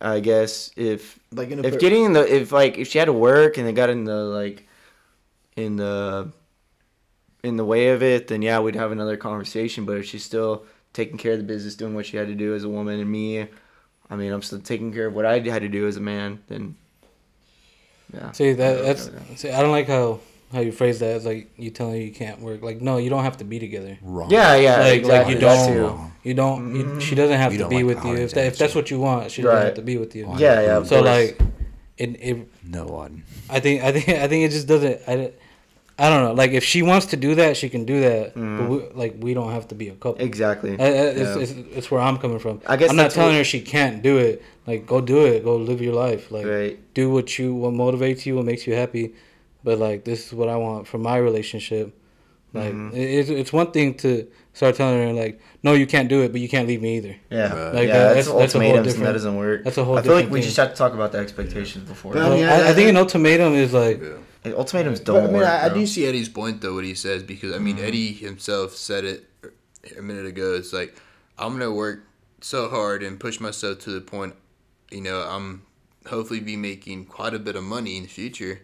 [0.01, 2.99] I guess if Like in a if per- getting in the if like if she
[2.99, 4.67] had to work and they got in the like
[5.63, 6.31] in the
[7.43, 9.85] in the way of it, then yeah, we'd have another conversation.
[9.85, 12.53] But if she's still taking care of the business, doing what she had to do
[12.53, 13.47] as a woman, and me,
[14.09, 16.43] I mean, I'm still taking care of what I had to do as a man,
[16.47, 16.75] then
[18.13, 18.31] yeah.
[18.31, 20.19] See I'm that that's see I don't like how
[20.51, 21.15] how you phrase that.
[21.15, 22.61] It's like you telling her you can't work.
[22.61, 23.97] Like no, you don't have to be together.
[24.01, 24.29] wrong.
[24.29, 25.09] yeah, yeah, like exactly.
[25.09, 26.29] like you don't too.
[26.29, 26.99] you don't you, mm-hmm.
[26.99, 28.99] she doesn't have You to be like with you if that, if that's what you
[28.99, 29.31] want.
[29.31, 29.65] She doesn't Right.
[29.65, 30.27] have to be with you.
[30.27, 30.37] Why?
[30.39, 30.83] Yeah, yeah.
[30.83, 31.39] So like
[31.97, 33.23] it, it No one.
[33.49, 35.31] I think I think I think it just doesn't I,
[36.03, 38.65] I don't know like if she wants to do that she can do that but
[38.71, 40.19] we, like we don't have to be a couple.
[40.29, 40.71] exactly.
[40.79, 41.43] I- I- it's, Yeah.
[41.43, 42.55] it's, it's where I'm coming from.
[42.73, 44.35] I guess I'm not telling what- her she can't do it.
[44.69, 45.43] Like, go do it.
[45.49, 46.23] Go live your life.
[46.35, 46.75] Like, Right.
[46.99, 49.05] do what you what motivates you, what makes you happy.
[49.63, 51.85] But like, this is what I want from my relationship.
[52.53, 52.95] Like, Mm-hmm.
[53.01, 54.09] it, it's it's one thing to
[54.59, 57.15] start telling her like, no, you can't do it, but you can't leave me either.
[57.29, 57.73] Yeah, Right.
[57.79, 59.63] Like, yeah, uh, that's, that's- that's a whole ultimatums, that doesn't work.
[59.65, 60.47] that's a whole I feel like we thing.
[60.49, 62.11] just have to talk about the expectations before.
[62.13, 64.01] But Well, mean, I, I I- think an ultimatum is like,
[64.45, 65.47] Ultimatums But, don't I mean, work.
[65.47, 66.73] I, I do see Eddie's point though.
[66.73, 67.85] What he says because I mean, Mm-hmm.
[67.85, 69.25] Eddie himself said it
[69.97, 70.55] a minute ago.
[70.55, 70.95] It's like
[71.37, 72.03] I'm gonna work
[72.41, 74.35] so hard and push myself to the point.
[74.91, 75.63] You know, I'm
[76.07, 78.61] hopefully be making quite a bit of money in the future.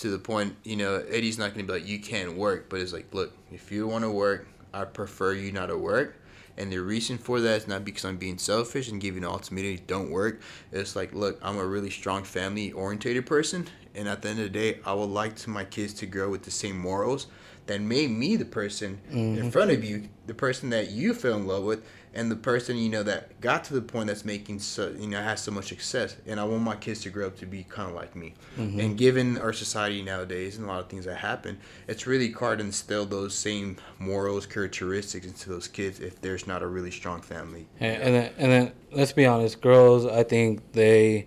[0.00, 2.92] To the point, you know, Eddie's not gonna be like, you can't work, but it's
[2.92, 6.16] like, look, if you want to work, I prefer you not to work.
[6.56, 9.84] And the reason for that is not because I'm being selfish and giving an ultimatum,
[9.86, 10.40] don't work.
[10.72, 13.66] It's like, look, I'm a really strong family orientated person.
[13.94, 16.28] And at the end of the day, I would like to my kids to grow
[16.28, 17.26] with the same morals
[17.66, 19.48] that made me the person in mm-hmm.
[19.50, 22.88] front of you, the person that you fell in love with, and the person, you
[22.88, 26.16] know, that got to the point that's making so, you know, has so much success.
[26.26, 28.34] And I want my kids to grow up to be kind of like me.
[28.56, 28.80] Mm-hmm.
[28.80, 32.58] And given our society nowadays and a lot of things that happen, it's really hard
[32.58, 37.20] to instill those same morals, characteristics into those kids if there's not a really strong
[37.20, 37.66] family.
[37.80, 41.26] and, and then and then let's be honest, girls, I think they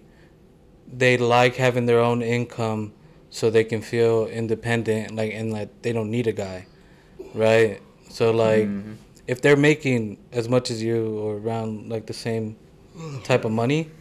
[0.92, 2.94] they like having their own income
[3.38, 6.66] so they can feel independent, like and like they don't need a guy,
[7.36, 7.80] right?
[8.10, 8.94] So like, mm-hmm.
[9.28, 12.56] if they're making as much as you or around like the same
[13.24, 13.92] type of money,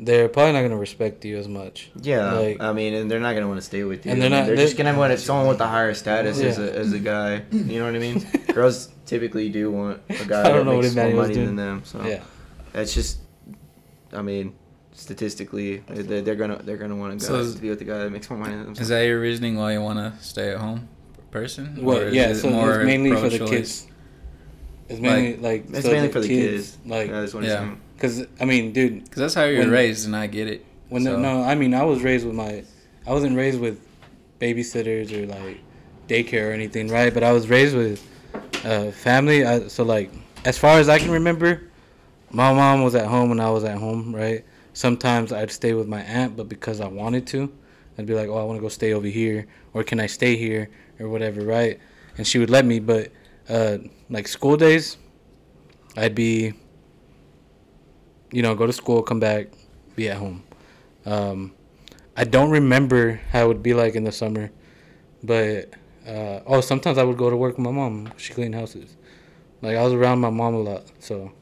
[0.00, 1.90] they're probably not gonna respect you as much.
[2.02, 4.10] Yeah, Like- I mean, and they're not gonna want to stay with you.
[4.12, 6.40] And they're I mean, not- They're they- just gonna want someone with a higher status
[6.40, 7.42] as a as a guy.
[7.52, 8.26] You know what I mean?
[8.52, 11.46] Girls typically do want a guy I that don't know what makes more money doing.
[11.46, 11.82] than them.
[11.84, 12.22] So Yeah.
[12.72, 13.18] that's just,
[14.12, 14.54] I mean,
[14.96, 17.98] statistically, they're, they're gonna they're gonna want a guy So to be with the guy
[17.98, 18.82] that makes more money than them.
[18.82, 20.88] Is that your reasoning why you want to stay at home
[21.30, 21.84] person?
[21.84, 23.50] Well, Or is yeah, it so more it's mainly for the pro-choice?
[23.50, 23.86] kids.
[24.88, 26.78] It's mainly like, It's so mainly for the kids.
[26.86, 27.74] Like, yeah, that's what Yeah.
[27.98, 30.64] Cause I mean, dude, Because that's how you're When- raised, and I get it.
[30.88, 32.62] When So- the, no, I mean I was raised with my,
[33.06, 33.80] I wasn't raised with
[34.40, 35.58] babysitters or like
[36.08, 37.12] daycare or anything, right?
[37.12, 38.02] But I was raised with
[38.64, 39.44] uh, family.
[39.44, 40.10] I, so like
[40.44, 41.62] as far as I can remember,
[42.30, 44.44] my mom was at home when I was at home, right?
[44.76, 47.50] Sometimes I'd stay with my aunt, but because I wanted to,
[47.96, 50.36] I'd be like, oh, I want to go stay over here, or can I stay
[50.36, 50.68] here,
[51.00, 51.80] or whatever, right?
[52.18, 53.10] And she would let me, but
[53.48, 53.78] uh,
[54.10, 54.98] like school days,
[55.96, 56.52] I'd be,
[58.30, 59.46] you know, go to school, come back,
[59.94, 60.44] be at home.
[61.06, 61.54] Um,
[62.14, 64.50] I don't remember how it would be like in the summer,
[65.22, 65.70] but
[66.06, 68.12] uh, oh, sometimes I would go to work with my mom.
[68.18, 68.94] She cleaned houses.
[69.62, 71.32] Like I was around my mom a lot, so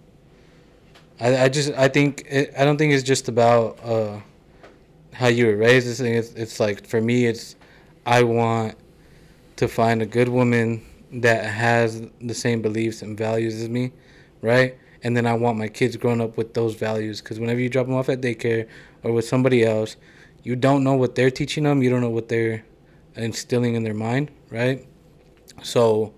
[1.24, 4.20] I, I just I think it, I don't think it's just about uh,
[5.14, 5.87] how you were raised.
[5.87, 7.56] This thing it's, it's like for me, it's
[8.04, 8.76] I want
[9.56, 13.92] to find a good woman that has the same beliefs and values as me,
[14.42, 14.76] right?
[15.02, 17.87] And then I want my kids growing up with those values because whenever you drop
[17.87, 18.68] them off at daycare
[19.02, 19.96] or with somebody else,
[20.42, 21.82] you don't know what they're teaching them.
[21.82, 22.66] You don't know what they're
[23.16, 24.87] instilling in their mind, right?
[25.62, 26.12] So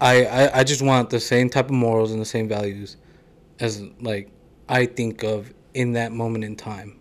[0.00, 2.96] I, I I just want the same type of morals and the same values
[3.60, 4.30] as like
[4.68, 6.98] I think of in that moment in time,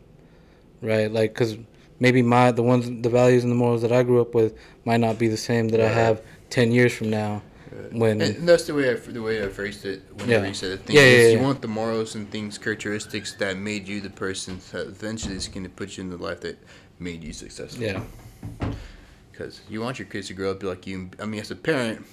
[0.82, 1.12] right?
[1.12, 1.58] Like because
[2.00, 4.98] maybe my the ones the values and the morals that I grew up with might
[5.00, 7.42] not be the same that I have ten years from now.
[7.92, 10.02] When And that's the way I the way I phrased it.
[10.16, 10.48] Whenever Yeah.
[10.48, 11.44] you said it, thing Yeah, is yeah, you yeah.
[11.44, 15.64] want the morals and things, characteristics that made you the person that eventually is going
[15.64, 16.58] to put you in the life that
[17.00, 17.84] made you successful.
[17.84, 18.02] yeah,
[19.32, 21.10] Because you want your kids to grow up like you.
[21.20, 22.06] I mean, as a parent,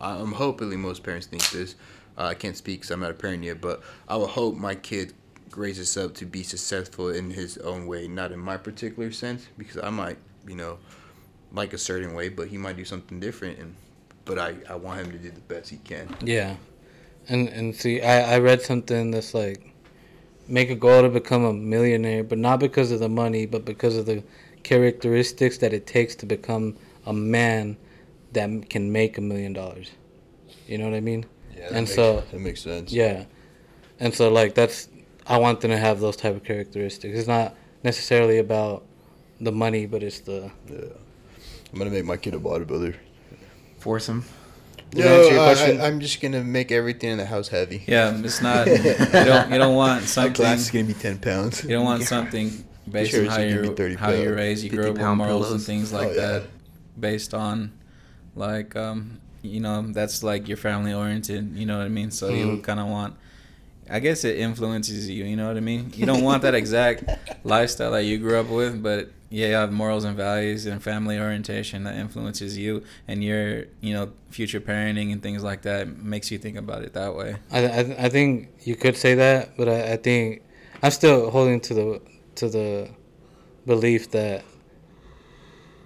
[0.00, 1.74] I'm hopefully most parents think this.
[2.18, 4.74] Uh, I can't speak because I'm not a parent yet, but I would hope my
[4.74, 5.12] kid
[5.54, 9.78] raises up to be successful in his own way, not in my particular sense, because
[9.82, 10.78] I might, you know,
[11.52, 13.74] like a certain way, but he might do something different, and
[14.24, 16.08] but I, I want him to do the best he can.
[16.22, 16.56] yeah,
[17.28, 19.72] and and see, I I read something that's like
[20.48, 23.96] make a goal to become a millionaire, but not because of the money, but because
[23.96, 24.22] of the
[24.62, 27.76] characteristics that it takes to become a man
[28.32, 29.90] that can make a million dollars.
[30.66, 31.24] You know what I mean?
[31.56, 32.92] Yeah, And so- that makes sense.
[32.92, 33.24] Yeah,
[33.98, 34.88] and so like that's
[35.26, 37.18] I want them to have those type of characteristics.
[37.18, 38.84] It's not necessarily about
[39.40, 40.78] the money, but it's the Yeah.
[41.72, 42.94] I'm gonna make my kid a bodybuilder.
[43.80, 44.24] Force him.
[44.90, 47.82] Does that answer I, I'm just gonna make everything in the house heavy.
[47.86, 48.66] Yeah, it's not.
[48.76, 49.50] You don't.
[49.50, 50.32] You don't want My something.
[50.34, 51.64] glass is gonna be ten pounds.
[51.64, 54.62] You don't want something based Sure, on how you 30 how you're raised.
[54.62, 56.26] You grow up with pound morals and things like Oh, yeah.
[56.26, 56.42] that,
[56.98, 57.72] based on,
[58.36, 61.56] like, um, you know, that's like your family oriented.
[61.56, 62.10] You know what I mean?
[62.10, 62.62] So you Mhm.
[62.62, 63.14] kind of want.
[63.88, 65.24] I guess it influences you.
[65.24, 65.92] You know what I mean?
[65.94, 67.04] You don't want that exact
[67.44, 71.18] lifestyle that you grew up with, but yeah, you have morals and values and family
[71.20, 76.30] orientation that influences you and your, you know, future parenting and things like that makes
[76.32, 77.36] you think about it that way.
[77.52, 80.42] I, I, I think you could say that, but I, I think
[80.82, 82.00] I'm still holding to the
[82.36, 82.88] to the
[83.66, 84.44] belief that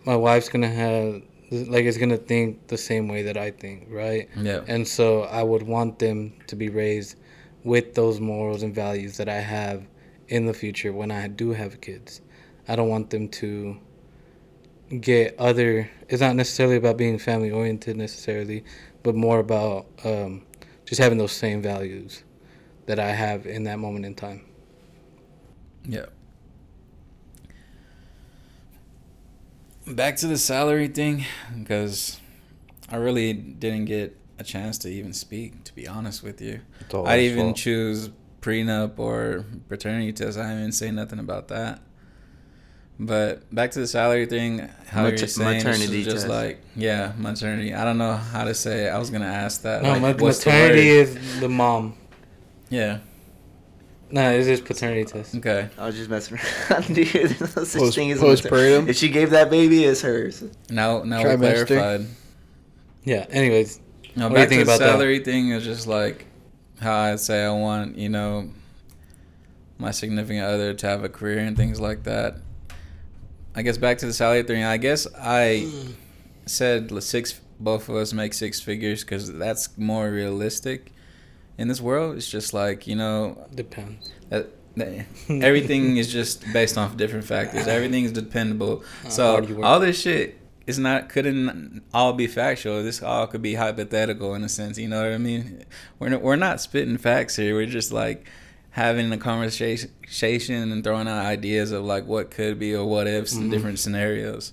[0.04, 4.28] my wife's gonna have like is gonna think the same way that I think, right?
[4.36, 4.62] Yeah.
[4.66, 7.16] And so I would want them to be raised
[7.64, 9.86] with those morals and values that I have
[10.28, 12.20] in the future when I do have kids.
[12.68, 13.78] I don't want them to
[15.00, 15.90] get other.
[16.08, 18.64] It's not necessarily about being family oriented necessarily,
[19.02, 20.46] but more about um,
[20.84, 22.22] just having those same values
[22.86, 24.44] that I have in that moment in time.
[25.84, 26.06] Yeah.
[29.90, 31.24] Back to the salary thing,
[31.58, 32.18] because
[32.88, 35.64] I really didn't get a chance to even speak.
[35.64, 36.60] To be honest with you,
[36.94, 37.56] I'd even fault.
[37.56, 40.38] choose prenup or paternity test.
[40.38, 41.80] I didn't say nothing about that.
[42.98, 46.28] But back to the salary thing, how Mater- you're saying maternity just test.
[46.28, 47.74] like yeah, maternity.
[47.74, 48.88] I don't know how to say it.
[48.90, 49.82] I was gonna ask that.
[49.82, 51.08] No, like, the maternity word?
[51.08, 51.94] is the mom.
[52.68, 52.98] yeah.
[54.12, 55.36] No, it's just paternity test.
[55.36, 55.68] Okay.
[55.78, 56.38] I was just messing
[56.70, 57.06] around, dude.
[57.08, 58.88] There's no such Post- thing as a postpartum?
[58.88, 60.42] If she gave that baby, it's hers.
[60.68, 61.66] Now now we're Trimester.
[61.68, 62.06] clarified.
[63.04, 63.26] Yeah.
[63.30, 63.80] Anyways,
[64.16, 64.90] No, What do you back think to the about that?
[64.92, 66.26] salary thing is just like
[66.80, 68.50] how I say I want, you know,
[69.78, 72.36] my significant other to have a career and things like that.
[73.54, 74.62] I guess back to the salary thing.
[74.64, 75.68] I guess I
[76.46, 80.92] said six, both of us make six figures because that's more realistic.
[81.58, 84.10] In this world, it's just like you know, depends.
[84.30, 87.66] that, that everything is just based off different factors.
[87.66, 88.82] Everything is dependable.
[89.02, 89.64] How So hard you work.
[89.66, 92.82] all this shit is not couldn't all be factual.
[92.82, 94.78] This all could be hypothetical in a sense.
[94.78, 95.64] You know what I mean?
[95.98, 97.54] We're not, we're not spitting facts here.
[97.54, 98.26] We're just like
[98.70, 99.90] having a conversation
[100.72, 103.50] and throwing out ideas of like what could be or what ifs in Mhm.
[103.50, 104.52] different scenarios.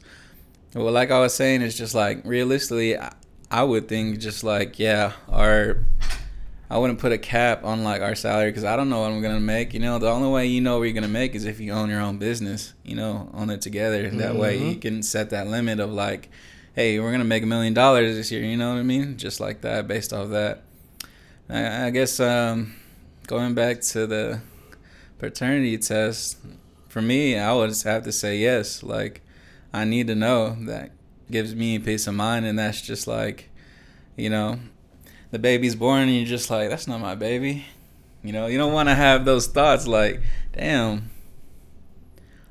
[0.74, 3.14] Well, like I was saying, it's just like realistically, I,
[3.52, 5.86] I would think just like yeah, our
[6.70, 9.22] I wouldn't put a cap on like our salary because I don't know what I'm
[9.22, 9.74] gonna make.
[9.74, 11.90] You know, the only way you know what you're gonna make is if you own
[11.90, 12.74] your own business.
[12.84, 14.10] You know, own it together.
[14.10, 14.82] That way you Mhm.
[14.82, 16.30] can set that limit of like,
[16.76, 18.44] hey, we're gonna make a million dollars this year.
[18.44, 19.18] You know what I mean?
[19.18, 20.64] Just like that, based off that.
[21.50, 22.74] I, I guess um,
[23.28, 24.42] going back to the
[25.20, 26.38] paternity test,
[26.90, 28.84] for me, I would just have to say yes.
[28.84, 29.22] Like,
[29.74, 30.92] I need to know that
[31.32, 33.50] gives me peace of mind, and that's just like,
[34.16, 34.60] you know,
[35.32, 37.66] the baby's born and you're just like, that's not my baby.
[38.24, 40.22] You know, you don't want to have those thoughts like,
[40.54, 41.10] damn.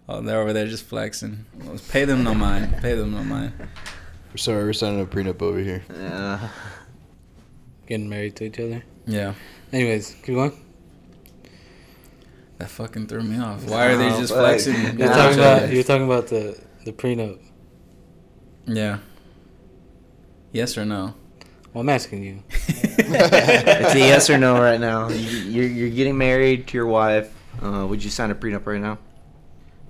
[0.08, 1.44] Oh, they're over there just flexing.
[1.64, 2.76] Well, pay them no mind.
[2.80, 3.52] Pay them no mind.
[4.30, 5.84] We're sorry, we're signing a prenup over here.
[5.92, 6.48] Yeah.
[7.86, 8.82] Getting married to each other.
[9.06, 9.34] Yeah,
[9.72, 10.52] Anyways, keep going.
[12.58, 13.64] that fucking threw me off.
[13.64, 14.40] Why are they just fuck.
[14.42, 14.74] flexing?
[14.74, 15.08] You're Yeah.
[15.08, 17.38] talking about you're talking about the the prenup.
[18.66, 18.98] Yeah.
[20.52, 21.14] Yes or no?
[21.76, 22.42] Well, I'm asking you.
[22.98, 25.10] It's a yes or no right now.
[25.10, 27.30] You, you're you're getting married to your wife.
[27.62, 28.96] Uh, would you sign a prenup right now?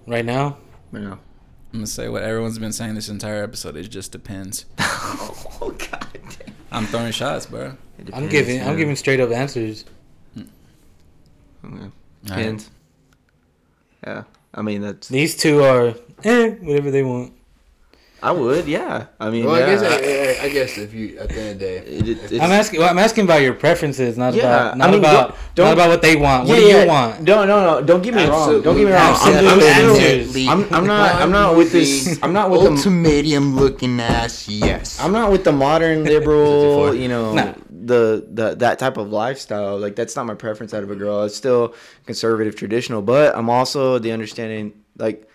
[0.04, 0.58] Right now,
[0.90, 1.12] Right now.
[1.12, 3.76] I'm gonna say what everyone's been saying this entire episode.
[3.76, 4.66] It just depends.
[4.80, 6.08] oh god.
[6.12, 6.54] damn.
[6.72, 7.66] I'm throwing shots, bro.
[7.66, 9.84] It I'm depends, giving I'm giving straight up answers.
[10.36, 10.48] Okay.
[11.64, 11.92] Alright.
[12.24, 12.70] Depends.
[14.04, 14.24] Yeah.
[14.52, 15.06] I mean that's.
[15.06, 17.32] These two are eh, whatever they want.
[18.22, 18.66] I would.
[18.66, 19.06] Yeah.
[19.20, 19.44] I mean.
[19.44, 19.66] Well, yeah.
[19.66, 22.32] I guess I, I, I guess if you at the end of the day, It-
[22.32, 22.80] it- I'm asking.
[22.80, 25.66] Well, I'm asking about your preferences, not Yeah, about I not mean, about don't- don't-
[25.66, 26.48] not about what they want.
[26.48, 26.82] What Yeah, do yeah.
[26.82, 27.20] you want?
[27.22, 27.86] No, no, no.
[27.86, 28.62] Don't get me wrong.
[28.62, 29.16] Don't get me wrong.
[29.20, 30.48] I'm, I'm, Absolutely.
[30.48, 31.14] I'm, I'm not.
[31.16, 32.18] I'm not with this.
[32.22, 32.70] I'm not with the.
[32.70, 34.48] ultimatum looking ass.
[34.48, 34.98] Yes.
[35.00, 36.94] I'm not with the modern liberal.
[36.94, 37.52] You know, Nah.
[37.70, 39.78] the the that type of lifestyle.
[39.78, 41.24] Like that's not my preference out of a girl.
[41.24, 41.74] It's still
[42.06, 43.02] conservative, traditional.
[43.02, 44.72] But I'm also the understanding.
[44.98, 45.28] Like,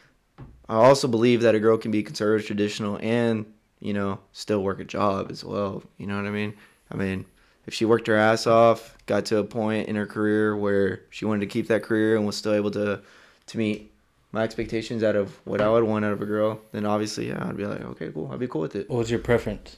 [0.72, 3.46] I also believe that a girl can be conservative, traditional, and
[3.82, 5.84] you know, still work a job as well.
[5.98, 6.54] You know what I mean?
[6.92, 7.26] I mean,
[7.68, 11.26] if she worked her ass off, got to a point in her career where she
[11.26, 13.02] wanted to keep that career and was still able to
[13.48, 13.92] to meet
[14.32, 17.46] my expectations out of what I would want out of a girl, then obviously, yeah,
[17.46, 18.90] I'd be like, okay, cool, I'd be cool with it.
[18.90, 19.76] What's your preference?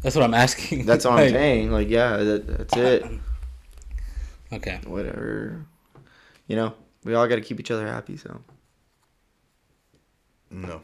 [0.00, 0.86] That's what I'm asking.
[0.86, 1.70] That's all I'm Like, saying.
[1.70, 3.04] Like, yeah, that, that's it.
[4.50, 4.80] Okay.
[4.86, 5.66] Whatever.
[6.46, 6.74] You know,
[7.04, 8.16] we all got to keep each other happy.
[8.16, 8.40] So
[10.54, 10.80] no.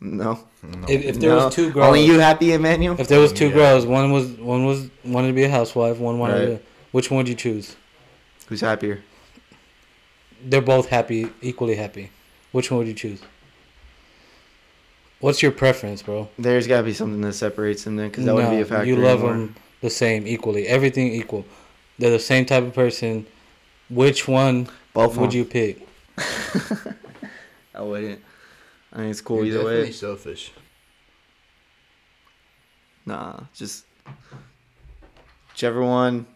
[0.00, 0.86] no, No.
[0.88, 1.44] If, if there No.
[1.46, 2.96] was two girls, only you happy, Emmanuel.
[2.98, 3.54] if there was two Yeah.
[3.54, 6.58] girls, one was one was wanted to be a housewife, one wanted Right.
[6.58, 6.64] to.
[6.92, 7.76] Which one would you choose?
[8.48, 9.02] Who's happier?
[10.44, 12.10] They're both happy, equally happy.
[12.52, 13.20] Which one would you choose?
[15.20, 16.28] What's your preference, bro?
[16.38, 18.86] There's got to be something that separates them then, because that wouldn't be a factor.
[18.86, 19.32] You love anymore.
[19.34, 20.66] them the same, equally.
[20.66, 21.44] Everything equal.
[21.98, 23.26] They're the same type of person.
[23.88, 25.86] Which one Both would of you pick?
[27.74, 28.20] I wouldn't.
[28.92, 29.92] I mean, it's cool You're either definitely way.
[29.92, 30.52] selfish.
[33.06, 33.84] Nah, just
[35.50, 36.26] whichever one.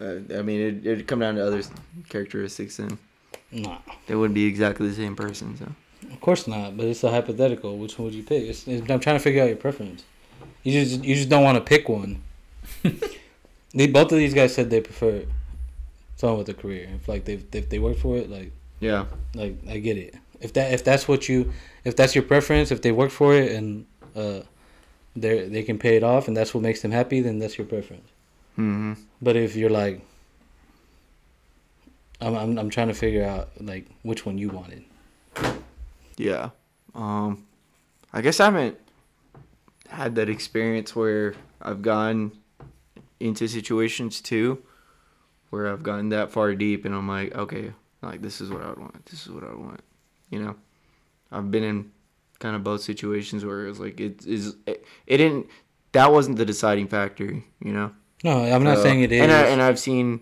[0.00, 1.62] Uh, I mean, it, it'd come down to other
[2.08, 2.98] characteristics, and
[3.52, 5.56] Nah, they wouldn't be exactly the same person.
[5.56, 5.72] So
[6.12, 6.76] of course not.
[6.76, 7.78] But it's a hypothetical.
[7.78, 8.42] Which one would you pick?
[8.44, 10.04] It's, it's- I'm trying to figure out your preference.
[10.62, 12.22] You just you just don't want to pick one.
[13.72, 15.24] they both of these guys said they prefer
[16.16, 16.88] someone with a career.
[16.96, 20.14] If like they if they work for it, like yeah, like I get it.
[20.40, 21.52] If that if that's what you
[21.84, 24.40] if that's your preference, if they work for it and uh
[25.14, 27.66] they they can pay it off and that's what makes them happy, then that's your
[27.66, 28.08] preference.
[28.56, 30.02] hmm But if you're like
[32.20, 34.84] I'm I'm I'm trying to figure out like which one you wanted.
[36.16, 36.50] yeah.
[36.94, 37.46] Um,
[38.12, 38.78] I guess I haven't
[39.90, 42.32] had that experience where I've gone
[43.20, 44.62] into situations too,
[45.50, 47.72] where I've gotten that far deep, and I'm like, okay,
[48.02, 49.04] like this is what I would want.
[49.06, 49.80] This is what I would want.
[50.36, 50.54] You know,
[51.32, 51.90] I've been in
[52.38, 55.46] kind of both situations where it was like it is it, it didn't
[55.92, 57.24] that wasn't the deciding factor.
[57.68, 57.88] You know.
[58.24, 59.20] No, I'm not So- saying it is.
[59.22, 60.20] And, I, and I've seen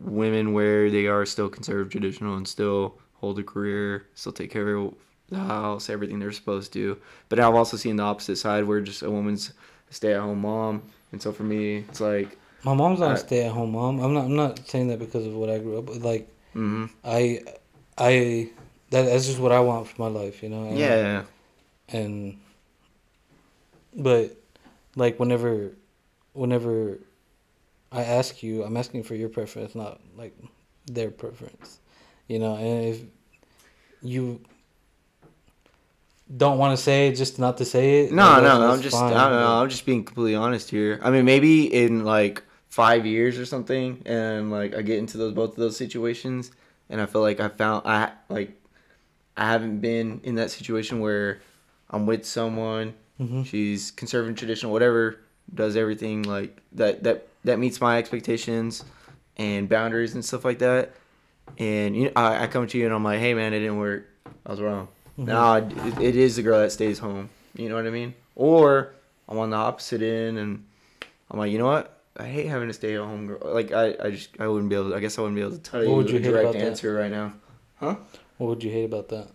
[0.00, 4.74] women where they are still conservative, traditional, and still hold a career, still take care
[4.76, 4.94] of
[5.28, 6.98] the house, everything they're supposed to.
[7.28, 9.52] But I've also seen the opposite side where just a woman's
[9.90, 13.46] a stay-at-home mom, and so for me, it's like, My mom's not I- a stay
[13.46, 14.00] at home mom.
[14.00, 16.04] I'm not I'm not saying that because of what I grew up with.
[16.04, 17.40] Like mm I
[17.96, 18.50] I
[18.90, 20.64] that, that's just what I want for my life, you know.
[20.68, 21.22] And- yeah,
[21.88, 22.38] and
[23.94, 24.36] but
[24.96, 25.72] like whenever
[26.32, 26.98] whenever
[27.92, 30.36] I ask you, I'm asking for your preference, not like
[30.86, 31.78] their preference.
[32.28, 33.00] You know, and if
[34.02, 34.40] you
[36.36, 38.96] don't want to say it just not to say it, No, that's- no, I'm just,
[38.96, 40.98] fine, I don't know, I'm just being completely honest here.
[41.02, 45.32] I mean, maybe in like five years or something, and like I get into those
[45.34, 46.50] both of those situations,
[46.90, 48.60] and I feel like I found I like
[49.36, 51.40] I haven't been in that situation where
[51.90, 53.46] I'm with someone, Mhm.
[53.46, 55.18] she's conservative, traditional, whatever,
[55.54, 58.84] does everything like that that that meets my expectations
[59.36, 60.92] and boundaries and stuff like that.
[61.58, 63.78] And you know, I, I come to you and I'm like, hey man, it didn't
[63.78, 64.08] work.
[64.44, 64.88] I was wrong.
[65.16, 67.30] Nah, it, it is the girl that stays home.
[67.54, 68.14] You know what I mean?
[68.34, 68.92] Or
[69.28, 70.64] I'm on the opposite end and
[71.30, 71.92] I'm like, you know what?
[72.18, 73.38] I hate having to stay at home girl.
[73.44, 74.90] Like I, I just I wouldn't be able.
[74.90, 76.52] To, I guess I wouldn't be able to tell What you, would you direct about
[76.54, 76.62] that?
[76.66, 77.32] answer right now.
[78.38, 79.28] What would you hate about that?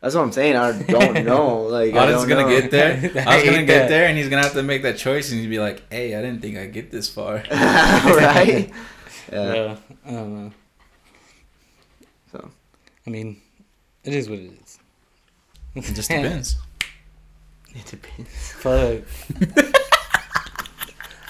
[0.00, 0.56] That's what I'm saying.
[0.56, 1.62] I don't know.
[1.62, 2.60] Like I Auden's don't gonna know.
[2.60, 2.92] get there.
[3.26, 3.66] I I was gonna that.
[3.66, 6.14] get there, and he's gonna have to make that choice, and he'd be like, "Hey,
[6.14, 8.70] I didn't think I'd get this far." right?
[9.32, 9.54] Yeah.
[9.54, 9.76] Yeah,
[10.06, 10.52] I don't know.
[12.32, 12.50] So
[13.06, 13.40] I mean,
[14.04, 14.78] it is what it is.
[15.74, 16.56] It just depends.
[17.74, 18.52] it depends.
[18.52, 19.02] Fuck.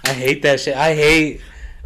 [0.06, 0.76] I hate that shit.
[0.76, 1.40] I hate.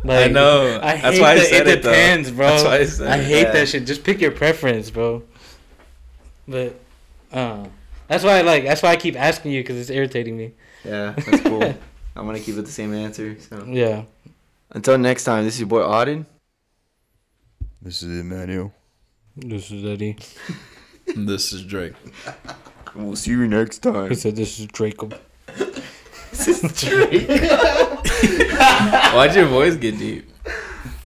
[0.04, 0.78] Like, I know.
[0.82, 1.90] I That's hate why I said it it, though.
[1.90, 2.46] depends, bro.
[2.46, 3.52] That's why I said I it, hate yeah.
[3.52, 3.86] that shit.
[3.86, 5.22] Just pick your preference, bro.
[6.46, 6.76] But,
[7.32, 7.66] uh,
[8.06, 8.64] that's why I like.
[8.64, 10.52] That's why I keep asking you because it's irritating me.
[10.84, 11.62] Yeah, that's cool.
[12.16, 13.38] I'm gonna keep it the same answer.
[13.40, 14.04] So Yeah.
[14.70, 16.26] until next time, this is your boy Auden.
[17.82, 18.72] This is Emmanuel.
[19.36, 20.16] This is Eddie.
[21.16, 21.94] This is Drake.
[22.94, 24.08] We'll see you next time.
[24.08, 25.08] He said this is Draco.
[26.38, 27.28] This is Drake.
[29.12, 30.27] Why'd your voice get deep?